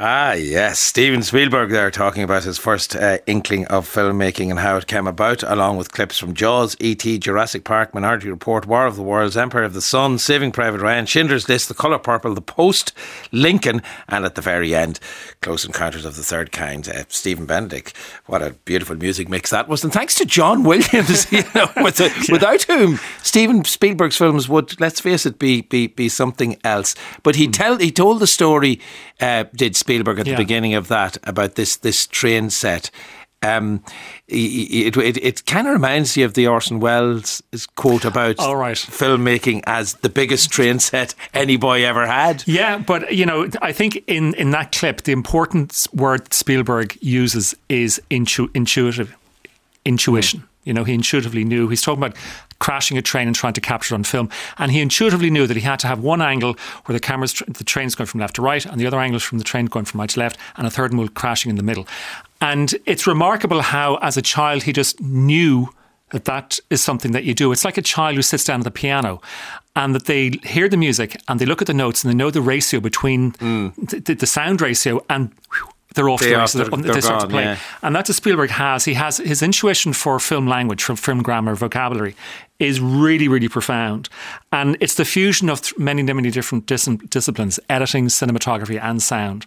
[0.00, 0.78] Ah, yes.
[0.78, 5.08] Steven Spielberg there talking about his first uh, inkling of filmmaking and how it came
[5.08, 9.36] about, along with clips from Jaws, E.T., Jurassic Park, Minority Report, War of the Worlds,
[9.36, 12.92] Empire of the Sun, Saving Private Ryan, Schindler's List, The Colour Purple, The Post,
[13.32, 15.00] Lincoln, and at the very end,
[15.42, 16.88] Close Encounters of the Third Kind.
[16.88, 17.96] Uh, Stephen Benedict.
[18.26, 19.82] What a beautiful music mix that was.
[19.82, 22.12] And thanks to John Williams, you know, with yeah.
[22.30, 26.94] without whom Steven Spielberg's films would, let's face it, be be, be something else.
[27.24, 27.52] But he, mm.
[27.52, 28.80] tell, he told the story,
[29.20, 30.34] uh, did Spielberg at yeah.
[30.34, 32.90] the beginning of that about this this train set.
[33.40, 33.84] Um,
[34.26, 37.40] it, it, it kind of reminds you of the Orson Welles
[37.76, 38.76] quote about All right.
[38.76, 42.42] filmmaking as the biggest train set any boy ever had.
[42.48, 47.54] Yeah, but you know, I think in, in that clip, the important word Spielberg uses
[47.68, 49.16] is intu- intuitive,
[49.84, 50.47] intuition.
[50.68, 51.68] You know, he intuitively knew.
[51.68, 52.16] He's talking about
[52.60, 54.28] crashing a train and trying to capture it on film.
[54.58, 57.64] And he intuitively knew that he had to have one angle where the camera's the
[57.64, 59.86] train's going from left to right, and the other angle is from the train going
[59.86, 61.86] from right to left, and a third one crashing in the middle.
[62.40, 65.70] And it's remarkable how, as a child, he just knew
[66.10, 67.52] that that is something that you do.
[67.52, 69.20] It's like a child who sits down at the piano
[69.76, 72.30] and that they hear the music and they look at the notes and they know
[72.30, 74.04] the ratio between mm.
[74.04, 76.54] the, the, sound ratio and whew, they're off they the races.
[76.54, 77.42] They're, they're, they start gone, to play.
[77.44, 77.58] Yeah.
[77.82, 78.84] And that's what Spielberg has.
[78.84, 82.14] He has his intuition for film language, for film grammar, vocabulary
[82.58, 84.08] is really, really profound.
[84.52, 89.46] And it's the fusion of many, many different dis- disciplines editing, cinematography, and sound.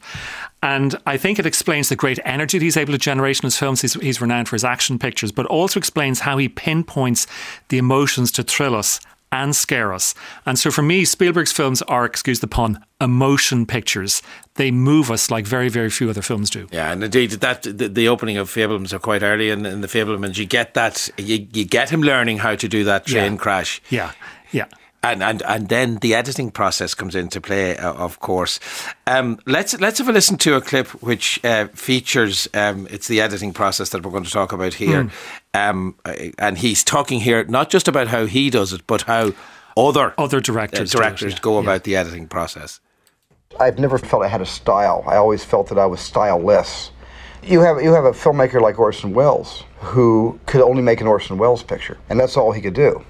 [0.64, 3.58] And I think it explains the great energy that he's able to generate in his
[3.58, 3.82] films.
[3.82, 7.28] He's, he's renowned for his action pictures, but also explains how he pinpoints
[7.70, 9.00] the emotions to thrill us
[9.34, 10.14] and scare us.
[10.46, 14.22] And so for me, Spielberg's films are, excuse the pun, emotion pictures.
[14.56, 16.68] They move us like very, very few other films do.
[16.72, 19.88] Yeah, and indeed, that the, the opening of Fabelmans are quite early in, in the
[19.88, 20.38] Fabelmans.
[20.38, 23.38] You get that, you, you get him learning how to do that train yeah.
[23.38, 23.82] crash.
[23.90, 24.12] Yeah,
[24.52, 24.66] yeah
[25.04, 28.60] and and and then the editing process comes into play, uh, of course.
[29.08, 32.48] Um, let's let's have a listen to a clip which uh, features.
[32.54, 35.12] Um, it's the editing process that we're going to talk about here, mm.
[35.54, 39.34] um, uh, and he's talking here not just about how he does it, but how
[39.76, 41.42] other other directors uh, directors it, yeah.
[41.42, 41.78] go about yeah.
[41.80, 42.80] the editing process.
[43.60, 45.04] I've never felt I had a style.
[45.08, 46.92] I always felt that I was styleless.
[47.44, 51.38] You have you have a filmmaker like Orson Welles who could only make an Orson
[51.38, 53.04] Welles picture, and that's all he could do.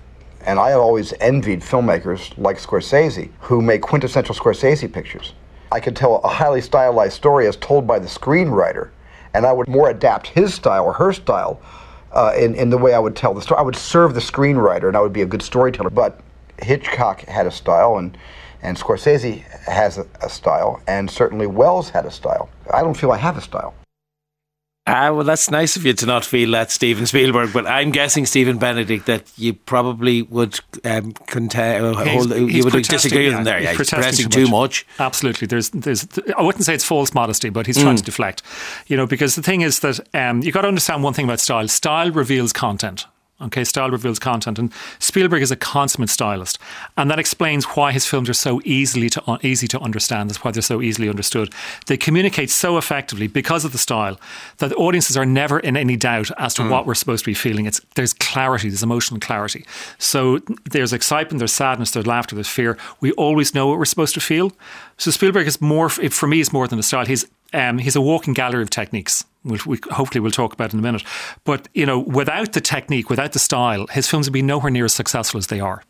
[0.45, 5.33] And I have always envied filmmakers like Scorsese who make quintessential Scorsese pictures.
[5.71, 8.89] I could tell a highly stylized story as told by the screenwriter,
[9.33, 11.61] and I would more adapt his style or her style
[12.11, 13.59] uh, in, in the way I would tell the story.
[13.59, 15.89] I would serve the screenwriter, and I would be a good storyteller.
[15.89, 16.19] But
[16.61, 18.17] Hitchcock had a style, and,
[18.61, 22.49] and Scorsese has a, a style, and certainly Welles had a style.
[22.73, 23.73] I don't feel I have a style.
[24.87, 27.53] Ah, well, that's nice of you to not feel that, Steven Spielberg.
[27.53, 32.73] But I'm guessing, Stephen Benedict, that you probably would um, contend, uh, hold, you would
[32.83, 33.59] disagree with him there.
[33.59, 34.51] He's, yeah, he's protesting too much.
[34.51, 34.85] much.
[34.99, 35.45] Absolutely.
[35.45, 36.07] There's, there's.
[36.35, 37.99] I wouldn't say it's false modesty, but he's trying mm.
[37.99, 38.41] to deflect.
[38.87, 41.39] You know, because the thing is that um, you got to understand one thing about
[41.39, 41.67] style.
[41.67, 43.05] Style reveals content.
[43.41, 46.59] Okay, style reveals content, and Spielberg is a consummate stylist,
[46.97, 50.29] and that explains why his films are so easily to uh, easy to understand.
[50.29, 51.53] That's why they're so easily understood.
[51.87, 54.19] They communicate so effectively because of the style
[54.57, 56.69] that audiences are never in any doubt as to mm.
[56.69, 57.65] what we're supposed to be feeling.
[57.65, 59.65] It's there's clarity, there's emotional clarity.
[59.97, 62.77] So there's excitement, there's sadness, there's laughter, there's fear.
[62.99, 64.51] We always know what we're supposed to feel.
[64.97, 67.05] So Spielberg is more, for me, is more than a style.
[67.05, 69.25] He's um, he's a walking gallery of techniques.
[69.43, 71.03] We'll, we, hopefully, we'll talk about in a minute.
[71.43, 74.85] But you know, without the technique, without the style, his films would be nowhere near
[74.85, 75.83] as successful as they are.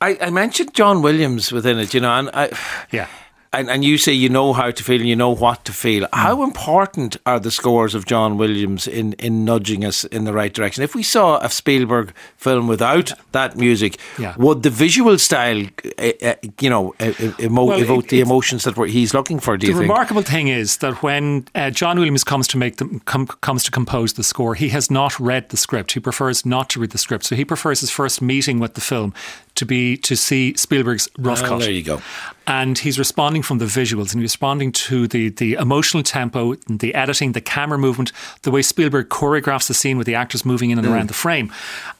[0.00, 2.50] I, I mentioned John Williams within it, you know, and I,
[2.92, 3.08] yeah,
[3.52, 6.04] and, and you say you know how to feel and you know what to feel.
[6.04, 6.08] Mm.
[6.12, 10.52] How important are the scores of John Williams in, in nudging us in the right
[10.52, 10.84] direction?
[10.84, 14.34] If we saw a Spielberg film without that music, yeah.
[14.36, 15.64] would the visual style,
[15.98, 16.94] uh, uh, you know,
[17.40, 19.56] emo- well, evoke it, the emotions that he's looking for?
[19.56, 19.90] Do the you think?
[19.90, 23.70] remarkable thing is that when uh, John Williams comes to make the, com- comes to
[23.70, 25.92] compose the score, he has not read the script.
[25.92, 28.80] He prefers not to read the script, so he prefers his first meeting with the
[28.80, 29.14] film
[29.58, 31.60] to be to see Spielberg's rough oh, cut.
[31.60, 32.00] There you go.
[32.46, 36.94] And he's responding from the visuals and he's responding to the the emotional tempo, the
[36.94, 40.78] editing, the camera movement, the way Spielberg choreographs the scene with the actors moving in
[40.78, 40.92] and mm.
[40.92, 41.52] around the frame.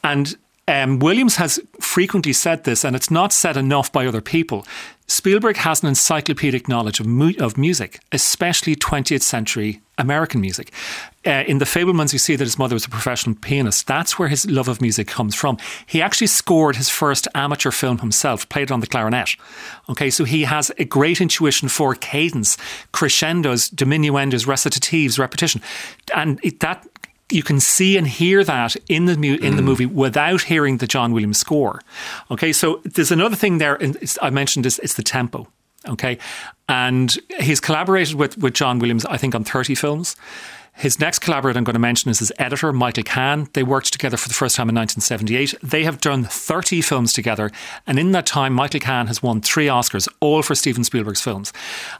[0.03, 0.35] And
[0.67, 4.65] um, Williams has frequently said this, and it's not said enough by other people.
[5.09, 10.71] Spielberg has an encyclopedic knowledge of, mu- of music, especially 20th century American music.
[11.25, 13.87] Uh, in The Fabelmans, you see that his mother was a professional pianist.
[13.87, 15.57] That's where his love of music comes from.
[15.85, 19.35] He actually scored his first amateur film himself, played on the clarinet.
[19.89, 22.57] Okay, so he has a great intuition for cadence,
[22.93, 25.61] crescendos, diminuendos, recitatives, repetition.
[26.15, 26.87] And it, that
[27.31, 29.65] you can see and hear that in the mu- in the mm.
[29.65, 31.81] movie without hearing the John Williams score.
[32.31, 33.75] Okay, so there's another thing there.
[33.75, 35.47] And I mentioned is it's the tempo.
[35.87, 36.17] Okay,
[36.67, 40.15] and he's collaborated with with John Williams, I think, on 30 films.
[40.79, 43.49] His next collaborator I'm going to mention is his editor, Michael Kahn.
[43.51, 45.55] They worked together for the first time in 1978.
[45.61, 47.51] They have done 30 films together.
[47.85, 51.51] And in that time, Michael Kahn has won three Oscars, all for Steven Spielberg's films.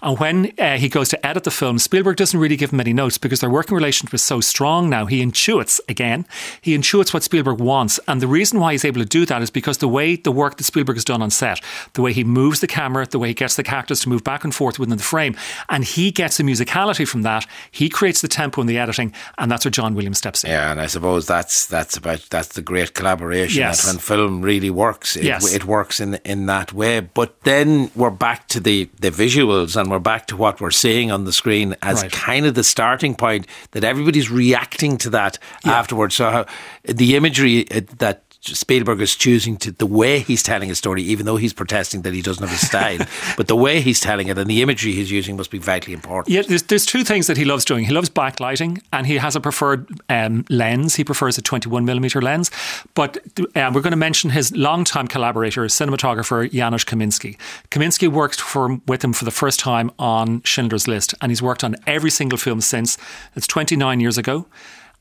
[0.01, 2.93] And when uh, he goes to edit the film, Spielberg doesn't really give him any
[2.93, 5.07] notes because their working relationship is so strong now.
[5.07, 6.25] He intuits, again,
[6.61, 7.99] he intuits what Spielberg wants.
[8.07, 10.55] And the reason why he's able to do that is because the way the work
[10.55, 11.59] that Spielberg has done on set,
[11.95, 14.45] the way he moves the camera, the way he gets the characters to move back
[14.45, 15.35] and forth within the frame,
[15.67, 17.45] and he gets the musicality from that.
[17.71, 20.51] He creates the tempo the editing, and that's where John Williams steps in.
[20.51, 23.59] Yeah, and I suppose that's that's about that's the great collaboration.
[23.59, 23.81] Yes.
[23.83, 25.53] That when film really works, it, Yes.
[25.53, 27.01] it works in in that way.
[27.01, 31.11] But then we're back to the the visuals, and we're back to what we're seeing
[31.11, 32.11] on the screen as Right.
[32.11, 36.15] kind of the starting point that everybody's reacting to that afterwards.
[36.15, 36.45] So how,
[36.85, 38.23] the imagery uh, that.
[38.41, 42.13] Spielberg is choosing to the way he's telling a story, even though he's protesting that
[42.13, 42.99] he doesn't have a style.
[43.37, 46.33] but the way he's telling it and the imagery he's using must be vitally important.
[46.33, 47.83] Yeah, there's, there's two things that he loves doing.
[47.83, 50.95] He loves backlighting, and he has a preferred um, lens.
[50.95, 52.49] He prefers a 21 millimeter lens.
[52.93, 53.17] But
[53.55, 57.37] uh, we're going to mention his longtime collaborator, cinematographer Janusz Kaminski.
[57.71, 61.63] Kaminski worked for with him for the first time on Schindler's List, and he's worked
[61.63, 62.97] on every single film since.
[63.35, 64.45] It's 29 years ago.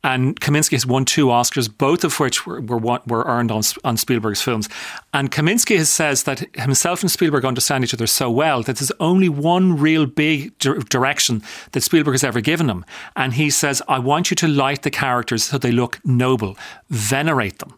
[0.04, 3.96] And Kaminski has won two Oscars, both of which were were, were earned on, on
[3.96, 4.68] Spielberg's films.
[5.12, 8.92] And Kaminski has says that himself and Spielberg understand each other so well that there's
[9.00, 11.42] only one real big dir- direction
[11.72, 12.84] that Spielberg has ever given him.
[13.16, 16.56] And he says, I want you to light the characters so they look noble,
[16.90, 17.77] venerate them.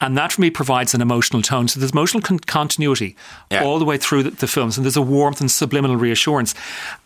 [0.00, 1.68] And that for me provides an emotional tone.
[1.68, 3.16] So there's emotional con- continuity
[3.62, 6.54] all the way through the, the films, and there's a warmth and subliminal reassurance.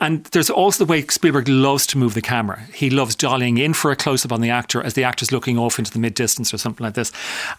[0.00, 2.60] And there's also the way Spielberg loves to move the camera.
[2.74, 5.58] He loves dialing in for a close up on the actor as the actor's looking
[5.58, 7.12] off into the mid distance or something like this.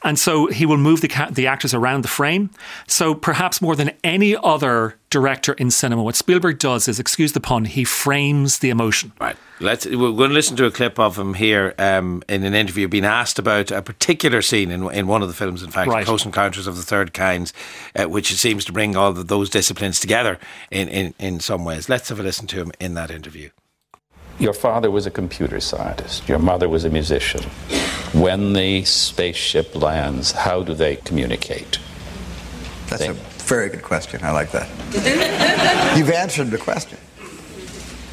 [0.04, 2.50] And so he will move the, ca- the actors around the frame.
[2.88, 7.40] So perhaps more than any other director in cinema, what Spielberg does is, excuse the
[7.40, 9.12] pun, he frames the emotion.
[9.20, 9.36] Right.
[9.60, 9.86] Let's.
[9.86, 13.06] We're going to listen to a clip of him here um, in an interview, being
[13.06, 15.62] asked about a particular scene in in one of the films.
[15.62, 16.04] In fact, Right.
[16.04, 17.52] Close Encounters of the Third Kind,
[17.96, 20.40] uh, which seems to bring all of those disciplines together
[20.72, 21.88] in, in in some ways.
[21.90, 23.52] Let's have a listen to him in that interview.
[24.40, 26.28] Your father was a computer scientist.
[26.28, 27.44] Your mother was a musician.
[28.14, 31.78] When the spaceship lands, how do they communicate?
[32.88, 33.14] That's a
[33.52, 34.24] very good question.
[34.24, 34.70] I like that.
[35.98, 36.98] You've answered the question.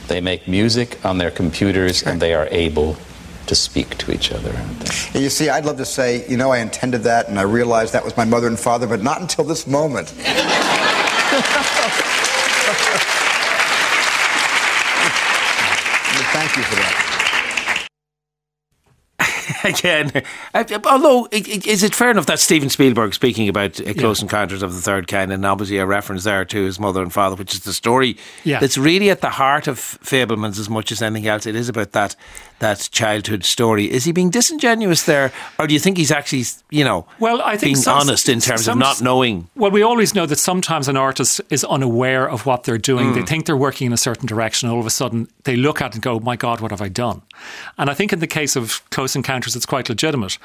[0.08, 2.96] They make music on their computers and they are able
[3.46, 4.50] to speak to each other.
[4.50, 7.92] And you see, I'd love to say, you know, I intended that and I realized
[7.92, 10.08] that was my mother and father, but not until this moment.
[16.34, 17.07] Thank you for that.
[19.64, 20.12] Again,
[20.54, 24.74] uh, although is it fair enough that Steven Spielberg speaking about uh, Close Encounters of
[24.74, 27.60] the Third Kind, and obviously a reference there to his mother and father, which is
[27.60, 28.60] the story Yeah.
[28.60, 31.46] that's really at the heart of Fabelmans as much as anything else.
[31.46, 32.14] It is about that
[32.60, 33.90] that childhood story.
[33.90, 37.52] Is he being disingenuous there, or do you think he's actually, you know, Well, I
[37.52, 39.48] think being some- honest in terms some- of not knowing?
[39.54, 43.12] Well, we always know that sometimes an artist is unaware of what they're doing.
[43.12, 43.28] They Mm.
[43.28, 44.68] think they're working in a certain direction.
[44.68, 46.88] All of a sudden, they look at it and go, "My God, what have I
[46.88, 47.22] done?"
[47.78, 50.38] And I think in the case of Close Encounters, it's quite legitimate.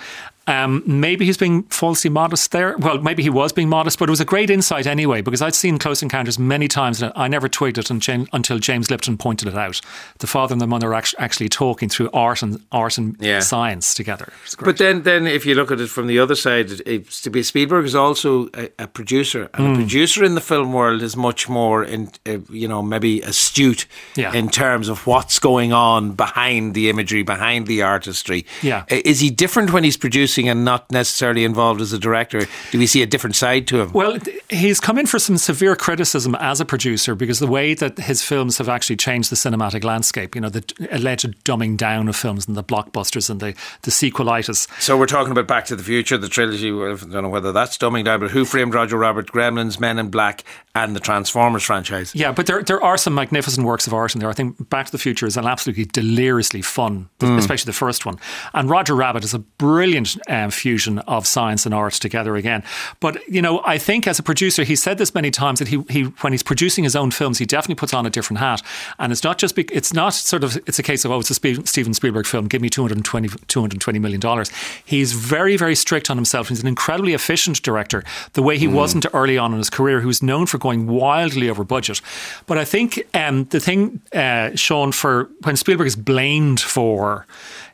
[0.45, 2.77] Um, maybe he's being falsely modest there.
[2.77, 5.55] Well, maybe he was being modest, but it was a great insight anyway because I'd
[5.55, 9.55] seen Close Encounters many times and I never twigged it until James Lipton pointed it
[9.55, 9.79] out.
[10.19, 13.39] The father and the mother are actually talking through art and art and Yeah.
[13.39, 14.33] science together.
[14.59, 17.29] But then, then if you look at it from the other side, it- it's to
[17.29, 19.75] be Spielberg is also a, a producer, and a Mm.
[19.75, 23.85] producer in the film world is much more, in, uh, you know, maybe astute
[24.15, 24.33] Yeah.
[24.33, 28.45] in terms of what's going on behind the imagery, behind the artistry.
[28.61, 28.83] Yeah.
[28.89, 32.45] Is he different when he's producing and not necessarily involved as a director?
[32.71, 33.91] Do we see a different side to him?
[33.93, 34.17] Well,
[34.49, 38.21] he's come in for some severe criticism as a producer because the way that his
[38.23, 42.47] films have actually changed the cinematic landscape, you know, the alleged dumbing down of films
[42.47, 43.53] and the blockbusters and the,
[43.83, 44.67] the sequelitis.
[44.81, 46.69] So we're talking about Back to the Future, the trilogy.
[46.69, 50.09] I don't know whether that's dumbing down, but Who Framed Roger Rabbit, Gremlins, Men in
[50.09, 50.43] Black,
[50.75, 52.13] and the Transformers franchise.
[52.15, 54.29] Yeah, but there there are some magnificent works of art in there.
[54.29, 57.37] I think Back to the Future is an absolutely deliriously fun, Mm.
[57.37, 58.17] especially the first one.
[58.53, 62.63] And Roger Rabbit is a brilliant um, fusion of science and art together again.
[62.99, 65.83] But you know, I think as a producer, he said this many times that he
[65.89, 68.61] he when he's producing his own films, he definitely puts on a different hat.
[68.99, 71.29] And it's not just be, it's not sort of it's a case of oh, it's
[71.31, 71.33] a
[71.65, 74.49] Steven Spielberg film, give me 220, 220 million dollars.
[74.85, 76.49] He's very very strict on himself.
[76.49, 78.03] He's an incredibly efficient director.
[78.33, 78.73] The way he Mm.
[78.73, 82.01] wasn't early on in his career, he was known for going wildly over budget.
[82.47, 87.25] But I think um, the thing, uh, Sean, for when Spielberg is blamed for,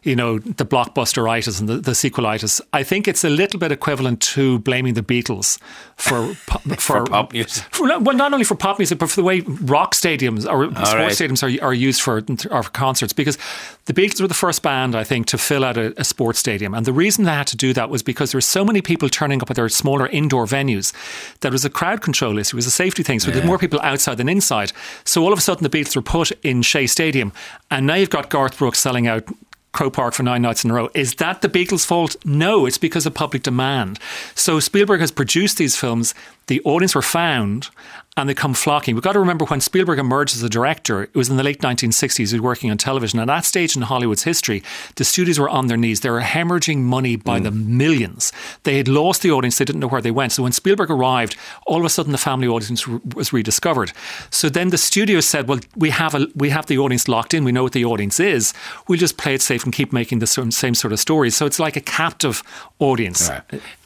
[0.03, 4.21] you know, the blockbusteritis and the, the sequelitis, I think it's a little bit equivalent
[4.21, 5.59] to blaming the Beatles
[5.97, 7.63] for po- for, pop music.
[7.71, 10.93] for- well, not only for pop music, but for the way rock stadiums or sports
[10.93, 11.11] right.
[11.11, 13.11] stadiums are, are used for, are for concerts.
[13.11, 13.37] Because
[13.85, 16.73] the Beatles were the first band, I think, to fill out a, a sports stadium,
[16.73, 19.09] and the reason they had to do that was because there were so many people
[19.09, 20.93] turning up at their smaller indoor venues
[21.41, 23.19] that was a crowd control issue, it was a safety thing.
[23.19, 24.71] So there were more people outside than inside.
[25.03, 27.33] So all of a sudden, the Beatles were put in Shea Stadium,
[27.69, 29.23] and now you've got Garth Brooks selling out
[29.71, 30.89] Croke Park for nine nights in a row.
[30.93, 32.15] Is that the Beatles' fault?
[32.25, 33.99] No, it's because of public demand.
[34.35, 36.13] So Spielberg has produced these films.
[36.49, 37.69] The audience were found
[38.17, 38.95] and they come flocking.
[38.95, 41.59] We've got to remember when Spielberg emerged as a director, it was in the late
[41.61, 42.17] 1960s.
[42.17, 43.19] He was working on television.
[43.19, 44.61] At that stage in Hollywood's history,
[44.95, 46.01] the studios were on their knees.
[46.01, 48.33] They were hemorrhaging money by the millions.
[48.63, 49.57] They had lost the audience.
[49.57, 50.33] They didn't know where they went.
[50.33, 53.93] So when Spielberg arrived, all of a sudden the family audience was rediscovered.
[54.31, 57.45] So then the studios said, well, we have, a, we have the audience locked in.
[57.45, 58.53] We know what the audience is.
[58.87, 61.37] We'll just play it safe and keep making the same same sort of stories.
[61.37, 62.43] So it's like a captive
[62.79, 63.29] audience.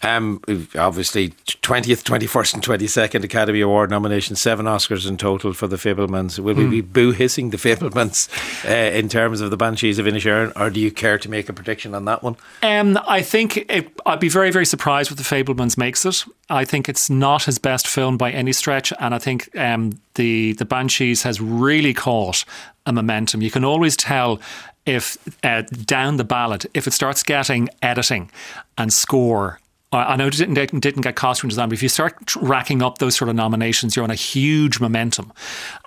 [0.02, 0.42] Um,
[0.76, 6.40] obviously, 20th, 21st, 22nd Academy Award nominations, seven Oscars in total for The Fabelmans.
[6.40, 6.70] Will we Hmm.
[6.70, 8.30] be boo hissing The Fabelmans
[8.70, 11.54] uh, in terms of the Banshees of Inisherin, or do you care to make a
[11.54, 12.36] prediction on that one?
[12.62, 16.24] Um, I think it, I'd be very, very surprised if The Fabelmans makes it.
[16.50, 20.54] I think it's not his best film by any stretch, and I think um, the
[20.54, 22.46] the Banshees has really caught
[22.86, 23.42] a momentum.
[23.42, 24.40] You can always tell
[24.86, 28.30] if uh, down the ballot if it starts getting editing
[28.78, 29.60] and score.
[29.94, 32.98] I I know it didn't, didn't get costume design, but if you start racking up
[32.98, 35.32] those sort of nominations, you're on a huge momentum.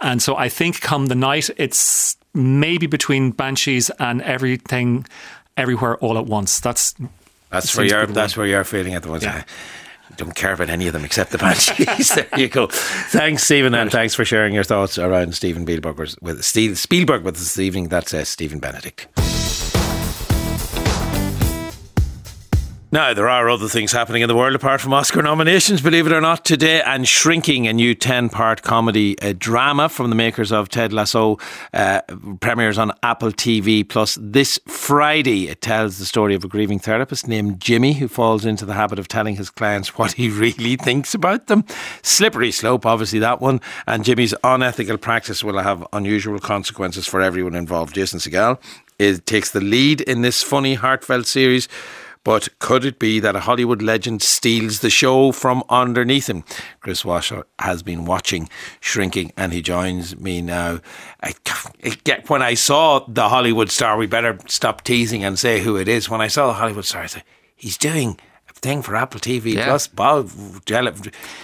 [0.01, 5.07] And so I think come the night, it's maybe between Banshees and everything,
[5.57, 6.61] everywhere, all at once.
[6.61, 6.95] That's
[7.51, 8.07] That's where you're.
[8.07, 9.25] That's where you're feeling at the moment.
[9.25, 9.45] Yeah.
[10.11, 12.15] I don't care about any of them except the Banshees.
[12.15, 12.69] there you go.
[12.69, 17.35] Thanks, Stephen, and thanks for sharing your thoughts around Steven Spielberg with Steve, Spielberg with
[17.35, 17.89] us this evening.
[17.89, 19.09] That's uh, Stephen Benedict.
[22.97, 26.15] Now, there are other things happening in the world apart from Oscar nominations, believe it
[26.15, 26.81] or not, today.
[26.81, 31.37] And Shrinking, a new 10 part comedy uh, drama from the makers of Ted Lasso,
[31.75, 32.01] uh,
[32.41, 35.49] premieres on Apple TV Plus this Friday.
[35.49, 38.99] It tells the story of a grieving therapist named Jimmy who falls into the habit
[38.99, 41.67] of telling his clients what he really thinks about them.
[42.01, 43.61] Slippery slope, obviously, that one.
[43.87, 47.95] And Jimmy's unethical practice will have unusual consequences for everyone involved.
[47.95, 48.59] Jason Segel
[48.99, 51.69] is, takes the lead in this funny, heartfelt series.
[52.27, 56.43] But could it be that a Hollywood legend steals the show from underneath him?
[56.81, 58.49] Chris Wasser has been watching
[58.81, 60.81] Shrinking and he joins me now.
[61.23, 61.35] I,
[62.27, 66.11] when I saw the Hollywood star, we better stop teasing and say who it is.
[66.11, 67.23] When I saw the Hollywood star, I said,
[67.55, 68.19] he's doing
[68.51, 69.67] a thing for Apple TV Yeah.
[69.67, 69.89] Plus.
[69.95, 70.27] Wow,
[70.65, 70.95] tele-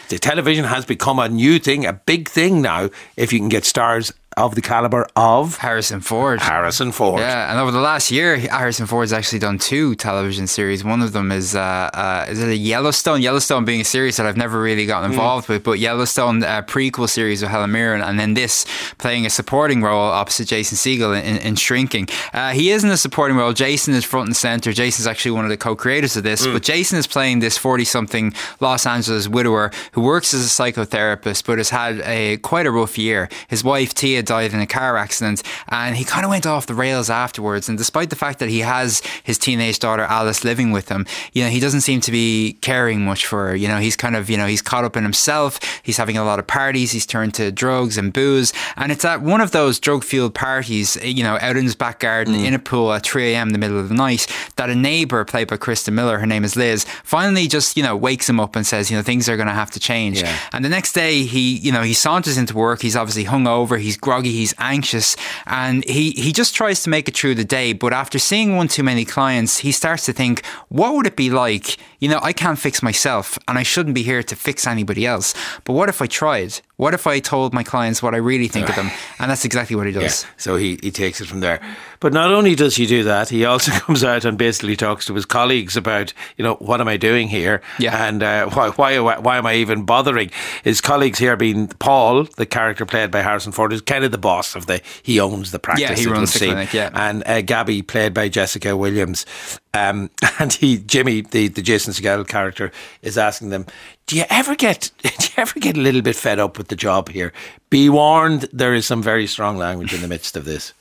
[0.08, 3.64] the television has become a new thing, a big thing now, if you can get
[3.64, 6.40] stars of the caliber of Harrison Ford.
[6.40, 7.20] Harrison Ford.
[7.20, 10.84] Yeah, and over the last year, Harrison Ford's actually done two television series.
[10.84, 11.60] One of them is uh,
[11.92, 13.20] uh, is it a Yellowstone?
[13.22, 15.14] Yellowstone being a series that I've never really gotten Hmm.
[15.14, 18.64] involved with, but Yellowstone uh, prequel series with Helen Mirren, and then this
[18.98, 22.08] playing a supporting role opposite Jason Segel in, in Shrinking.
[22.32, 23.52] Uh, he is in a supporting role.
[23.52, 24.72] Jason is front and center.
[24.72, 26.52] Jason's actually one of the co-creators of this, Hmm.
[26.52, 31.58] but Jason is playing this forty-something Los Angeles widower who works as a psychotherapist, but
[31.58, 33.28] has had a quite a rough year.
[33.48, 36.74] His wife Tia died in a car accident, and he kind of went off the
[36.74, 37.68] rails afterwards.
[37.68, 41.42] And despite the fact that he has his teenage daughter Alice living with him, you
[41.44, 43.56] know, he doesn't seem to be caring much for her.
[43.56, 45.60] You know, he's kind of, you know, he's caught up in himself.
[45.82, 46.92] He's having a lot of parties.
[46.92, 51.22] He's turned to drugs and booze, and it's at one of those drug-fueled parties, you
[51.22, 52.44] know, out in his back garden mm.
[52.44, 53.48] in a pool at 3 a.m.
[53.48, 56.44] in the middle of the night, that a neighbor played by Christa Miller, her name
[56.44, 59.36] is Liz, finally just, you know, wakes him up and says, you know, things are
[59.36, 60.22] going to have to change.
[60.22, 60.36] Yeah.
[60.52, 62.82] And the next day, he, you know, he saunters into work.
[62.82, 63.78] He's obviously hungover.
[63.80, 67.72] He's groggy, he's anxious, and he, he just tries to make it through the day.
[67.72, 71.30] But after seeing one too many clients, he starts to think, what would it be
[71.30, 71.78] like?
[72.00, 75.34] You know, I can't fix myself, and I shouldn't be here to fix anybody else.
[75.64, 76.60] But what if I tried?
[76.76, 78.90] What if I told my clients what I really think of them?
[79.18, 80.24] And that's exactly what he does.
[80.24, 81.60] Yeah, so he, he takes it from there.
[82.02, 85.14] But not only does he do that, he also comes out and basically talks to
[85.14, 87.62] his colleagues about, you know, what am I doing here?
[87.78, 88.08] Yeah.
[88.08, 90.32] And uh, why, why, why am I even bothering?
[90.64, 94.18] His colleagues here being Paul, the character played by Harrison Ford, is kind of the
[94.18, 95.90] boss of the, he owns the practice.
[95.90, 96.90] Yeah, he runs the clinic, yeah.
[96.92, 99.24] And uh, Gabby, played by Jessica Williams.
[99.72, 102.72] Um, and he, Jimmy, the, the Jason Segel character,
[103.02, 103.64] is asking them,
[104.08, 106.76] do you ever get do you ever get a little bit fed up with the
[106.76, 107.32] job here?
[107.70, 110.74] Be warned, there is some very strong language in the midst of this.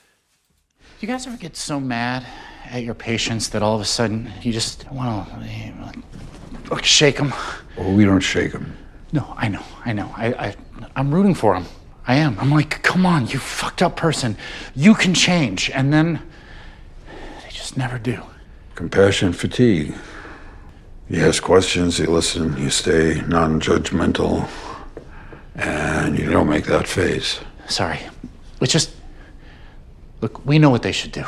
[1.02, 2.28] You guys ever get so mad
[2.66, 5.94] at your patients that all of a sudden you just want to
[6.70, 7.32] like, shake them?
[7.76, 8.78] Well, oh, we don't shake them.
[9.12, 10.14] No, I know, I know.
[10.16, 10.56] I, I,
[10.96, 11.66] I'm rooting for them.
[12.06, 12.38] I am.
[12.40, 14.38] I'm like, come on, you fucked up person.
[14.76, 15.72] You can change.
[15.72, 16.22] And then
[17.08, 18.22] they just never do.
[18.76, 19.96] Compassion fatigue.
[21.10, 24.48] You ask questions, you listen, you stay non judgmental,
[25.56, 27.40] and you don't make that face.
[27.68, 28.00] Sorry.
[28.62, 28.92] It's just,
[30.22, 31.26] look, we know what they should do.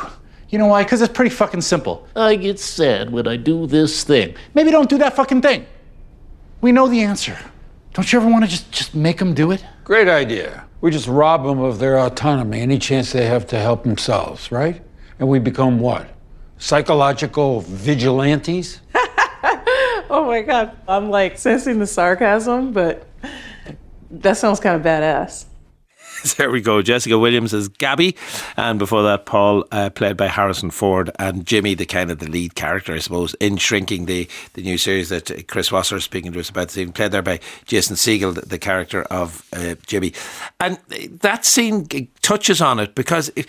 [0.48, 0.84] You know why?
[0.84, 2.06] Because it's pretty fucking simple.
[2.14, 4.36] I get sad when I do this thing.
[4.54, 5.66] Maybe don't do that fucking thing.
[6.60, 7.36] We know the answer.
[7.92, 9.64] Don't you ever want to just, just make them do it?
[9.84, 10.64] Great idea.
[10.80, 14.82] We just rob them of their autonomy, any chance they have to help themselves, right?
[15.18, 16.08] And we become what?
[16.58, 18.80] Psychological vigilantes?
[20.10, 20.76] Oh my God.
[20.86, 23.06] I'm like sensing the sarcasm, but
[24.10, 25.46] that sounds kind of badass.
[26.36, 26.82] there we go.
[26.82, 28.16] Jessica Williams as Gabby,
[28.56, 32.30] and before that, Paul, uh, played by Harrison Ford, and Jimmy, the kind of the
[32.30, 36.32] lead character, I suppose, in Shrinking, the, the new series that Chris Wasser is speaking
[36.32, 39.74] to us about this evening, played there by Jason Segel, the, the character of uh,
[39.86, 40.14] Jimmy.
[40.60, 41.86] And that scene
[42.22, 43.30] touches on it because.
[43.36, 43.46] It,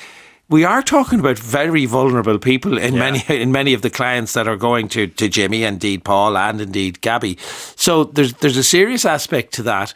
[0.47, 2.99] we are talking about very vulnerable people in yeah.
[2.99, 6.61] many in many of the clients that are going to, to Jimmy, indeed Paul, and
[6.61, 7.37] indeed Gabby.
[7.75, 9.93] So there's there's a serious aspect to that,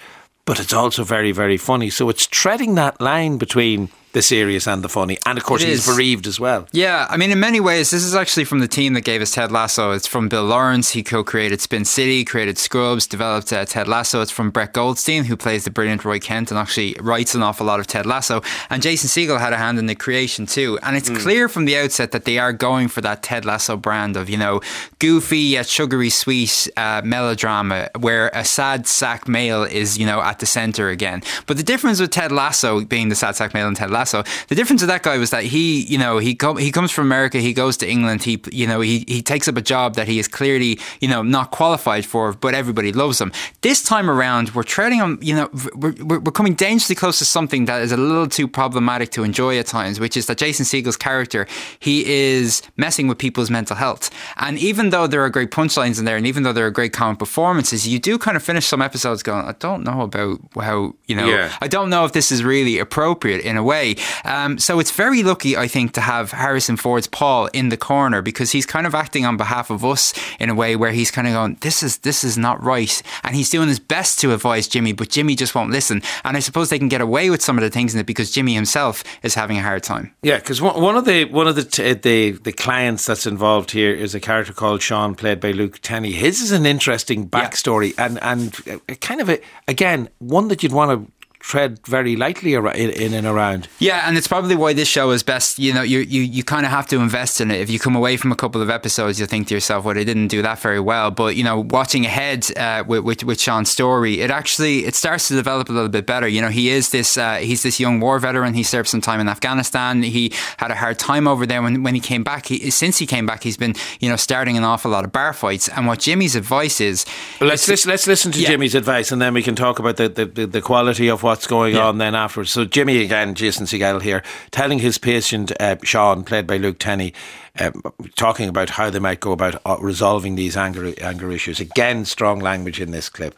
[0.49, 1.91] but it's also very very funny.
[1.91, 5.85] So it's treading that line between the serious and the funny, and of course he's
[5.85, 6.67] bereaved as well.
[6.71, 9.31] Yeah, I mean, in many ways, this is actually from the team that gave us
[9.31, 9.91] Ted Lasso.
[9.91, 10.91] It's from Bill Lawrence.
[10.91, 14.21] He co-created Spin City, created Scrubs, developed uh, Ted Lasso.
[14.21, 17.65] It's from Brett Goldstein, who plays the brilliant Roy Kent and actually writes an awful
[17.65, 18.41] lot of Ted Lasso.
[18.69, 20.79] And Jason Segel had a hand in the creation too.
[20.81, 24.17] And it's clear from the outset that they are going for that Ted Lasso brand
[24.17, 24.61] of, you know,
[24.99, 30.39] goofy yet sugary sweet uh, melodrama where a sad sack male is, you know, at
[30.39, 31.21] the center again.
[31.45, 34.55] But the difference with Ted Lasso being the sad sack male and Ted Lasso, the
[34.55, 37.37] difference of that guy was that he, you know, he com- he comes from America,
[37.39, 40.19] he goes to England, he, you know, he, he takes up a job that he
[40.19, 43.31] is clearly, you know, not qualified for, but everybody loves him.
[43.61, 47.25] This time around, we're treading on, you know, we're, we're, we're coming dangerously close to
[47.25, 50.65] something that is a little too problematic to enjoy at times, which is that Jason
[50.65, 51.47] Segel's character,
[51.79, 54.09] he is messing with people's mental health.
[54.37, 56.93] And even though there are great punchlines in there, and even though there are great
[56.93, 60.95] comic performances, you do kind of finish some episodes going, I don't know about how,
[61.07, 61.51] you know, Yeah.
[61.61, 63.88] I don't know if this is really appropriate in a way.
[64.25, 68.21] Um, so it's very lucky, I think, to have Harrison Ford's Paul in the corner
[68.21, 71.27] because he's kind of acting on behalf of us in a way where he's kind
[71.27, 74.67] of going, "This is this is not right," and he's doing his best to advise
[74.67, 76.01] Jimmy, but Jimmy just won't listen.
[76.23, 78.31] And I suppose they can get away with some of the things in it because
[78.31, 80.13] Jimmy himself is having a hard time.
[80.21, 83.93] Yeah, because one, of the one of the, t- the the clients that's involved here
[83.93, 86.11] is a character called Sean, played by Luke Tennie.
[86.11, 90.73] His is an interesting backstory and and uh, kind of a again one that you'd
[90.73, 91.11] want to
[91.49, 93.67] tread very lightly in, in and around.
[93.79, 95.57] Yeah, and it's probably why this show is best.
[95.57, 97.59] You know, you you, you kind of have to invest in it.
[97.59, 100.05] If you come away from a couple of episodes, you'll think to yourself, "Well, they
[100.05, 103.69] didn't do that very well." But you know, watching ahead uh, with, with with Sean's
[103.69, 106.27] story, it actually it starts to develop a little bit better.
[106.27, 108.53] You know, he is this uh, he's this young war veteran.
[108.53, 110.03] He served some time in Afghanistan.
[110.03, 112.45] He had a hard time over there when when he came back.
[112.45, 115.33] He, since he came back, he's been you know starting an awful lot of bar
[115.33, 115.67] fights.
[115.69, 117.05] And what Jimmy's advice is,
[117.41, 120.25] Let's listen, let's listen to Jimmy's advice, and then we can talk about the, the,
[120.25, 121.87] the, the quality of what's going Yeah.
[121.87, 122.51] on then afterwards.
[122.51, 124.21] So Jimmy again, Jason Segel here,
[124.51, 127.13] telling his patient uh, Sean, played by Luke Tennie,
[127.57, 127.81] um,
[128.17, 131.61] talking about how they might go about uh, resolving these anger anger issues.
[131.61, 133.35] Again, strong language in this clip.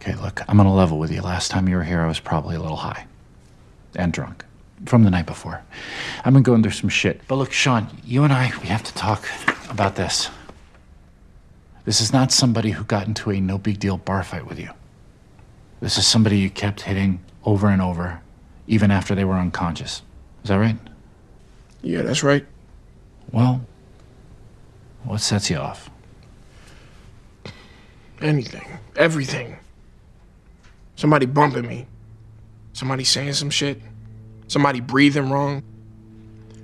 [0.00, 1.22] Okay, look, I'm on a level with you.
[1.22, 3.06] Last time you were here, I was probably a little high
[3.96, 4.44] and drunk
[4.86, 5.60] from the night before.
[6.24, 7.20] I've been going through some shit.
[7.26, 9.28] But look, Sean, you and I, we have to talk
[9.70, 10.30] about this.
[11.84, 14.70] This is not somebody who got into a no big deal bar fight with you.
[15.84, 18.22] This is somebody you kept hitting over and over,
[18.66, 20.00] even after they were unconscious.
[20.42, 20.78] Is that right?
[21.82, 22.46] Yeah, that's right.
[23.30, 23.60] Well,
[25.02, 25.90] what sets you off?
[28.22, 28.66] Anything.
[28.96, 29.58] Everything.
[30.96, 31.86] Somebody bumping me.
[32.72, 33.78] Somebody saying some shit.
[34.48, 35.62] somebody breathing wrong.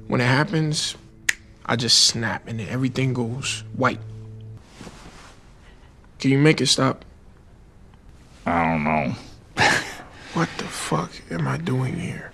[0.06, 0.96] When it happens,
[1.66, 4.00] I just snap and then everything goes white.
[6.20, 7.04] Can you make it stop?
[8.46, 9.14] I don't know.
[10.34, 12.30] What the fuck am I doing here?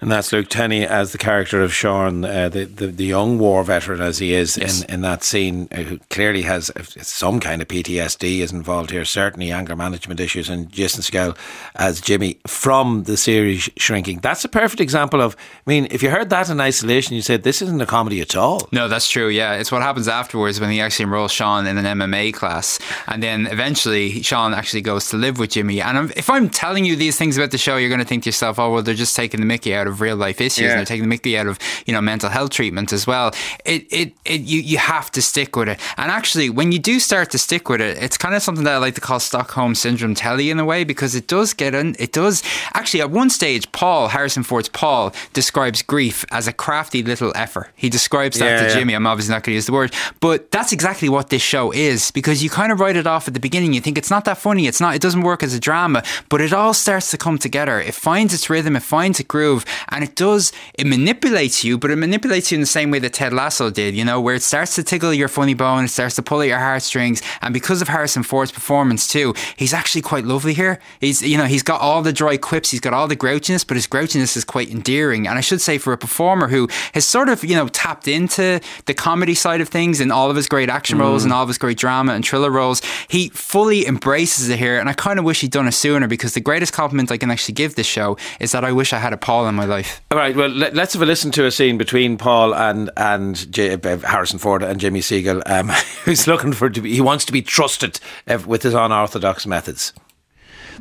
[0.00, 3.64] And that's Luke Tennie as the character of Sean, uh, the, the the young war
[3.64, 4.82] veteran as he is Yes.
[4.84, 8.90] in, in that scene, uh, who clearly has uh, some kind of PTSD is involved
[8.92, 10.48] here, certainly anger management issues.
[10.48, 11.36] And Jason Segel
[11.74, 14.20] as Jimmy from the series Shrinking.
[14.20, 15.34] That's a perfect example of,
[15.66, 18.36] I mean, if you heard that in isolation, you said this isn't a comedy at
[18.36, 18.68] all.
[18.70, 19.26] No, that's true.
[19.28, 22.78] Yeah, it's what happens afterwards when he actually enrolls Sean in an MMA class,
[23.08, 25.80] and then eventually Sean actually goes to live with Jimmy.
[25.80, 28.28] And if I'm telling you these things about the show, you're going to think to
[28.28, 30.70] yourself, "Oh, well, they're just taking the Mickey out of real life issues, Yeah.
[30.70, 33.32] and they're taking the Mickey out of you know mental health treatment as well."
[33.64, 35.80] It, it, it, you, you have to stick with it.
[35.96, 38.74] And actually, when you do start to stick with it, it's kind of something that
[38.74, 41.96] I like to call Stockholm syndrome telly in a way because it does get in.
[41.98, 42.42] It does
[42.74, 47.70] actually at one stage, Paul Harrison Ford's Paul describes grief as a crafty little effort.
[47.74, 48.74] He describes that Yeah, to yeah.
[48.74, 48.94] Jimmy.
[48.94, 52.10] I'm obviously not going to use the word, but that's exactly what this show is
[52.10, 53.72] because you kind of write it off at the beginning.
[53.72, 54.66] You think it's not that funny.
[54.66, 54.94] It's not.
[54.94, 57.80] It doesn't work as a drama, but it all starts to come together.
[57.80, 58.76] It finds its rhythm.
[58.76, 60.52] It finds a groove, and it does.
[60.74, 63.94] It manipulates you, but it manipulates you in the same way that Ted Lasso did.
[63.94, 65.84] You know, where it starts to tickle your funny bone.
[65.84, 69.72] It starts to pull at your heartstrings, and because of Harrison Ford's performance too, he's
[69.72, 70.78] actually quite lovely here.
[71.00, 72.70] He's you know he's got all the dry quips.
[72.70, 75.26] He's got all the grouchiness, but his grouchiness is quite endearing.
[75.26, 78.60] And I should say for a performer who has sort of you know tapped into
[78.86, 81.06] the comedy side of things in all of his great action mm-hmm.
[81.06, 84.78] roles and all of his great drama and thriller roles, he fully embraces it here.
[84.78, 87.30] And I kind of wish he'd done it sooner because the greatest compliment I can
[87.30, 90.02] actually give this show is that I wish I had a Paul in my life.
[90.10, 93.50] All right, well, let, us have a listen to a scene between Paul and and
[93.52, 95.68] J, uh, Harrison Ford and Jimmy Segel, um,
[96.04, 99.92] who's looking for to be, he wants to be trusted uh, with his unorthodox methods.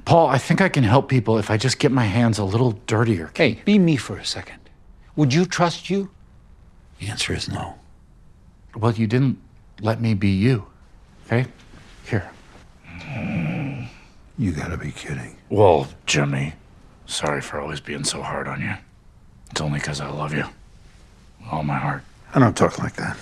[0.06, 2.72] Paul, I think I can help people if I just get my hands a little
[2.88, 3.32] dirtier.
[3.36, 4.60] Hey, be me for a second.
[5.16, 6.10] Would you trust you?
[7.00, 7.76] The answer is no.
[8.76, 9.40] Well, you didn't
[9.82, 10.68] let me be you.
[11.26, 11.48] Okay?
[12.06, 12.30] Here.
[14.38, 15.36] You gotta be kidding.
[15.50, 16.54] Well, Jimmy,
[17.08, 18.74] sorry for always being so hard on you.
[19.50, 20.46] It's only because I love you.
[21.50, 22.04] All my heart.
[22.36, 23.18] I don't talk like that.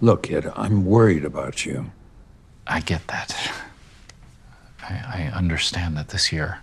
[0.00, 1.92] Look, kid, I'm worried about you.
[2.66, 3.52] I get that.
[4.82, 6.58] I, I understand that this year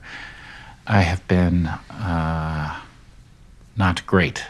[0.85, 2.79] I have been uh,
[3.77, 4.43] not great.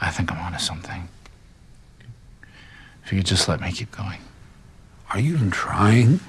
[0.00, 1.08] I think I'm onto something.
[3.04, 4.20] If you could just let me keep going.
[5.10, 6.20] Are you even trying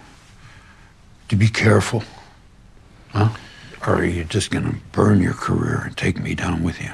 [1.28, 2.04] to be careful?
[3.10, 3.30] Huh?
[3.88, 6.92] Or are you just gonna burn your career and take me down with you?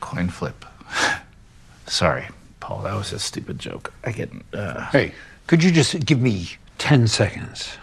[0.00, 0.64] Coin flip.
[1.86, 2.26] Sorry,
[2.60, 3.92] Paul, that was a stupid joke.
[4.04, 4.30] I get.
[4.52, 5.12] Uh, Hey,
[5.46, 7.76] could you just give me 10 seconds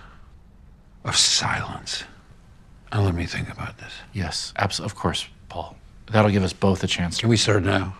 [1.03, 2.03] of silence
[2.91, 3.91] and let me think about this?
[4.13, 4.91] yes, absolutely.
[4.91, 5.75] Of course, Paul.
[6.11, 7.19] That'll give us both a chance.
[7.19, 7.95] Can we start now?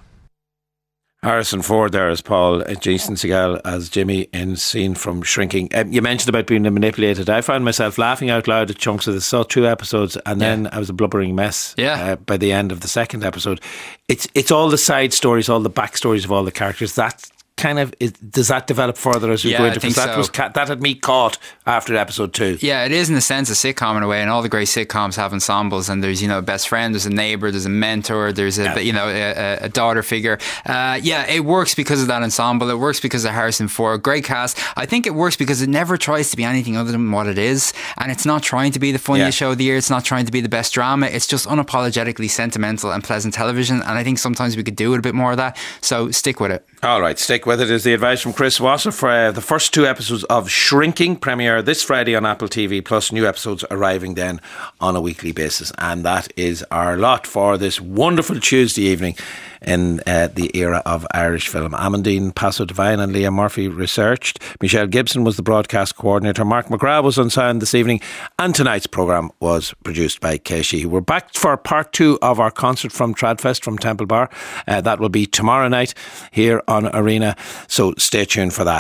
[1.24, 5.70] Harrison Ford there as Paul, uh, Jason Segel as Jimmy in scene from Shrinking.
[5.76, 7.30] Um, you mentioned about being manipulated.
[7.30, 9.28] I found myself laughing out loud at chunks of this.
[9.28, 11.76] Saw two episodes, and then I was a blubbering mess.
[11.78, 12.14] Yeah.
[12.14, 13.62] Uh, by the end of the second episode,
[14.08, 16.96] it's it's all the side stories, all the backstories of all the characters.
[16.96, 17.30] That
[17.62, 19.80] kind of is, does that develop further as we Yeah, go I into?
[19.80, 20.18] think Because that so.
[20.18, 22.58] was ca- that had me caught after episode two.
[22.62, 24.68] Yeah, it is in a sense a sitcom in a way, and all the great
[24.68, 25.88] sitcoms have ensembles.
[25.90, 28.84] And there's you know a best friend, there's a neighbor, there's a mentor, there's a
[28.84, 30.38] you know a, a daughter figure.
[30.66, 32.70] Uh, yeah, it works because of that ensemble.
[32.70, 34.58] It works because of Harrison Ford, great cast.
[34.76, 37.38] I think it works because it never tries to be anything other than what it
[37.38, 39.46] is, and it's not trying to be the funniest Yeah.
[39.48, 39.78] show of the year.
[39.78, 41.06] It's not trying to be the best drama.
[41.08, 43.78] It's just unapologetically sentimental and pleasant television.
[43.82, 45.58] And I think sometimes we could do with a bit more of that.
[45.82, 46.66] So stick with it.
[46.84, 49.72] All right, stick with it is the advice from Chris Wasser for uh, the first
[49.72, 54.42] two episodes of Shrinking premiere this Friday on Apple TV, plus new episodes arriving then
[54.80, 55.72] on a weekly basis.
[55.78, 59.16] And that is our lot for this wonderful Tuesday evening
[59.62, 61.74] in uh, the era of Irish film.
[61.74, 64.40] Amandine Passo Devine and Leah Murphy researched.
[64.62, 66.44] Michelle Gibson was the broadcast coordinator.
[66.46, 68.02] Mark McGrath was on sound this evening.
[68.40, 70.86] And tonight's programme was produced by Keshi.
[70.86, 74.30] We're back for part two of our concert from Tradfest from Temple Bar.
[74.68, 75.94] Uh, that will be tomorrow night
[76.32, 77.36] here on Arena.
[77.68, 78.80] So stay tuned for that.